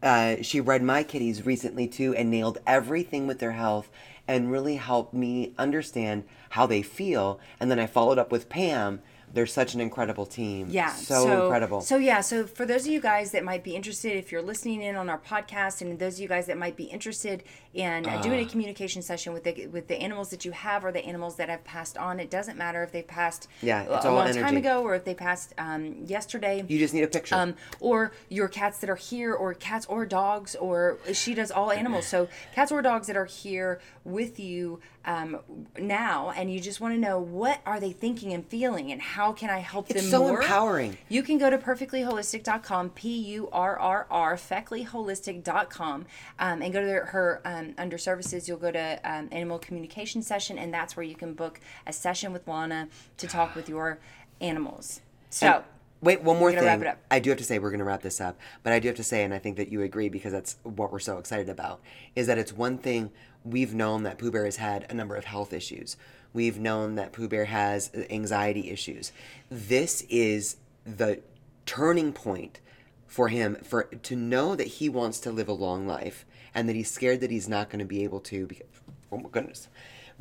[0.04, 3.90] uh, she read my kitties recently too and nailed everything with their health
[4.28, 7.40] and really helped me understand how they feel.
[7.60, 9.02] And then I followed up with Pam.
[9.34, 10.68] They're such an incredible team.
[10.70, 11.82] Yeah, so, incredible.
[11.82, 14.82] So yeah, so for those of you guys that might be interested, if you're listening
[14.82, 18.22] in on our podcast, and those of you guys that might be interested in uh,
[18.22, 21.36] doing a communication session with the with the animals that you have or the animals
[21.36, 24.34] that have passed on, it doesn't matter if they passed Yeah, it's a all long
[24.34, 26.64] time ago or if they passed um, yesterday.
[26.68, 27.36] you just need a picture.
[27.36, 31.72] Um, or your cats that are here, or cats or dogs, or she does all
[31.84, 32.08] animals.
[32.08, 35.40] So cats or dogs that are here with you um,
[35.80, 39.32] now, and you just want to know what are they thinking and feeling, and how
[39.32, 40.42] can I help It's them so more?
[40.42, 40.98] empowering.
[41.08, 46.06] You can go to perfectlyholistic.com, P U R R R, feckleyholistic.com,
[46.40, 48.50] um, and go to their, her um, under services.
[48.50, 52.34] You'll go to um, animal communication session, and that's where you can book a session
[52.34, 54.00] with Lana to talk with your
[54.42, 55.00] animals.
[55.30, 55.64] So.
[56.00, 56.64] Wait, one more thing.
[56.64, 57.00] wrap it up.
[57.10, 58.98] I do have to say we're going to wrap this up, but I do have
[58.98, 61.82] to say, and I think that you agree because that's what we're so excited about,
[62.16, 63.10] is that it's one thing
[63.50, 65.98] we've known that Pooh Bear has had a number of health issues.
[66.34, 69.12] We've known that Pooh Bear has uh, anxiety issues.
[69.50, 71.22] This is the
[71.66, 72.60] turning point
[73.08, 76.76] for him for to know that he wants to live a long life and that
[76.76, 78.68] he's scared that he's not going to be able to because,
[79.12, 79.68] oh my goodness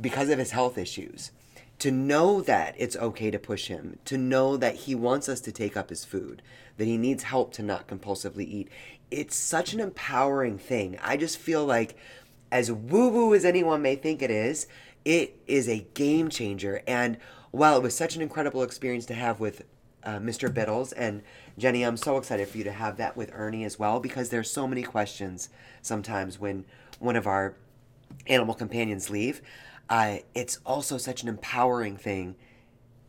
[0.00, 1.32] because of his health issues
[1.78, 5.52] to know that it's okay to push him to know that he wants us to
[5.52, 6.42] take up his food
[6.76, 8.68] that he needs help to not compulsively eat
[9.10, 11.96] it's such an empowering thing i just feel like
[12.50, 14.66] as woo woo as anyone may think it is
[15.04, 17.16] it is a game changer and
[17.50, 19.62] while it was such an incredible experience to have with
[20.04, 20.52] uh, Mr.
[20.52, 21.22] Biddles and
[21.58, 24.50] Jenny, I'm so excited for you to have that with Ernie as well because there's
[24.50, 25.48] so many questions
[25.82, 26.64] sometimes when
[27.00, 27.56] one of our
[28.26, 29.42] animal companions leave.
[29.88, 32.36] Uh, it's also such an empowering thing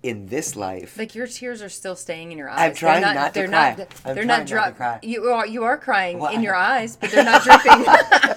[0.01, 0.97] in this life.
[0.97, 2.59] Like your tears are still staying in your eyes.
[2.59, 3.75] I'm trying they're not to they're cry.
[3.77, 4.99] Not, I'm they're not not to cry.
[5.01, 7.85] You are you are crying Well, in your eyes, but they're not dripping.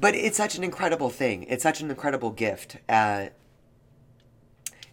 [0.00, 1.44] But it's such an incredible thing.
[1.44, 3.26] It's such an incredible gift uh,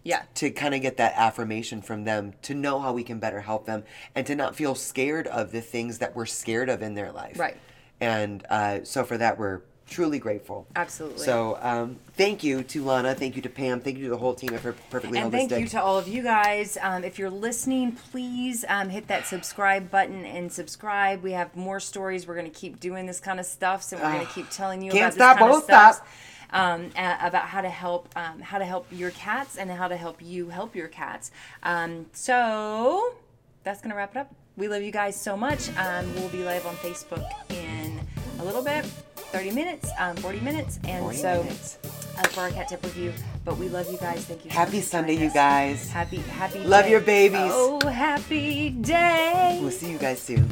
[0.03, 0.23] yeah.
[0.35, 3.65] to kind of get that affirmation from them, to know how we can better help
[3.65, 3.83] them,
[4.15, 7.39] and to not feel scared of the things that we're scared of in their life.
[7.39, 7.57] Right.
[7.99, 9.61] And uh, so for that, we're
[9.91, 10.65] truly grateful.
[10.75, 11.23] Absolutely.
[11.23, 13.13] So um, thank you to Lana.
[13.13, 13.79] Thank you to Pam.
[13.81, 16.07] Thank you to the whole team at Per- Perfectly And thank you to all of
[16.07, 16.77] you guys.
[16.81, 21.21] Um, if you're listening, please um, hit that subscribe button and subscribe.
[21.21, 22.25] We have more stories.
[22.25, 24.81] We're going to keep doing this kind of stuff, so we're going to keep telling
[24.81, 25.95] you about stop, this kind of stuff.
[25.95, 26.07] stop.
[26.53, 29.95] Um, a- about how to help um, how to help your cats and how to
[29.95, 31.31] help you help your cats.
[31.63, 33.15] Um, so
[33.63, 34.35] that's gonna wrap it up.
[34.57, 35.69] we love you guys so much.
[35.77, 38.01] Um, we'll be live on Facebook in
[38.39, 38.85] a little bit,
[39.31, 41.77] 30 minutes, um, 40 minutes, and 40 so minutes.
[42.17, 43.13] Uh, for our cat tip review.
[43.45, 44.25] But we love you guys.
[44.25, 44.51] Thank you.
[44.51, 45.89] so Happy Sunday, you guys.
[45.89, 46.59] Happy happy.
[46.59, 46.91] Love day.
[46.91, 47.51] your babies.
[47.53, 49.59] Oh, happy day.
[49.61, 50.51] We'll see you guys soon.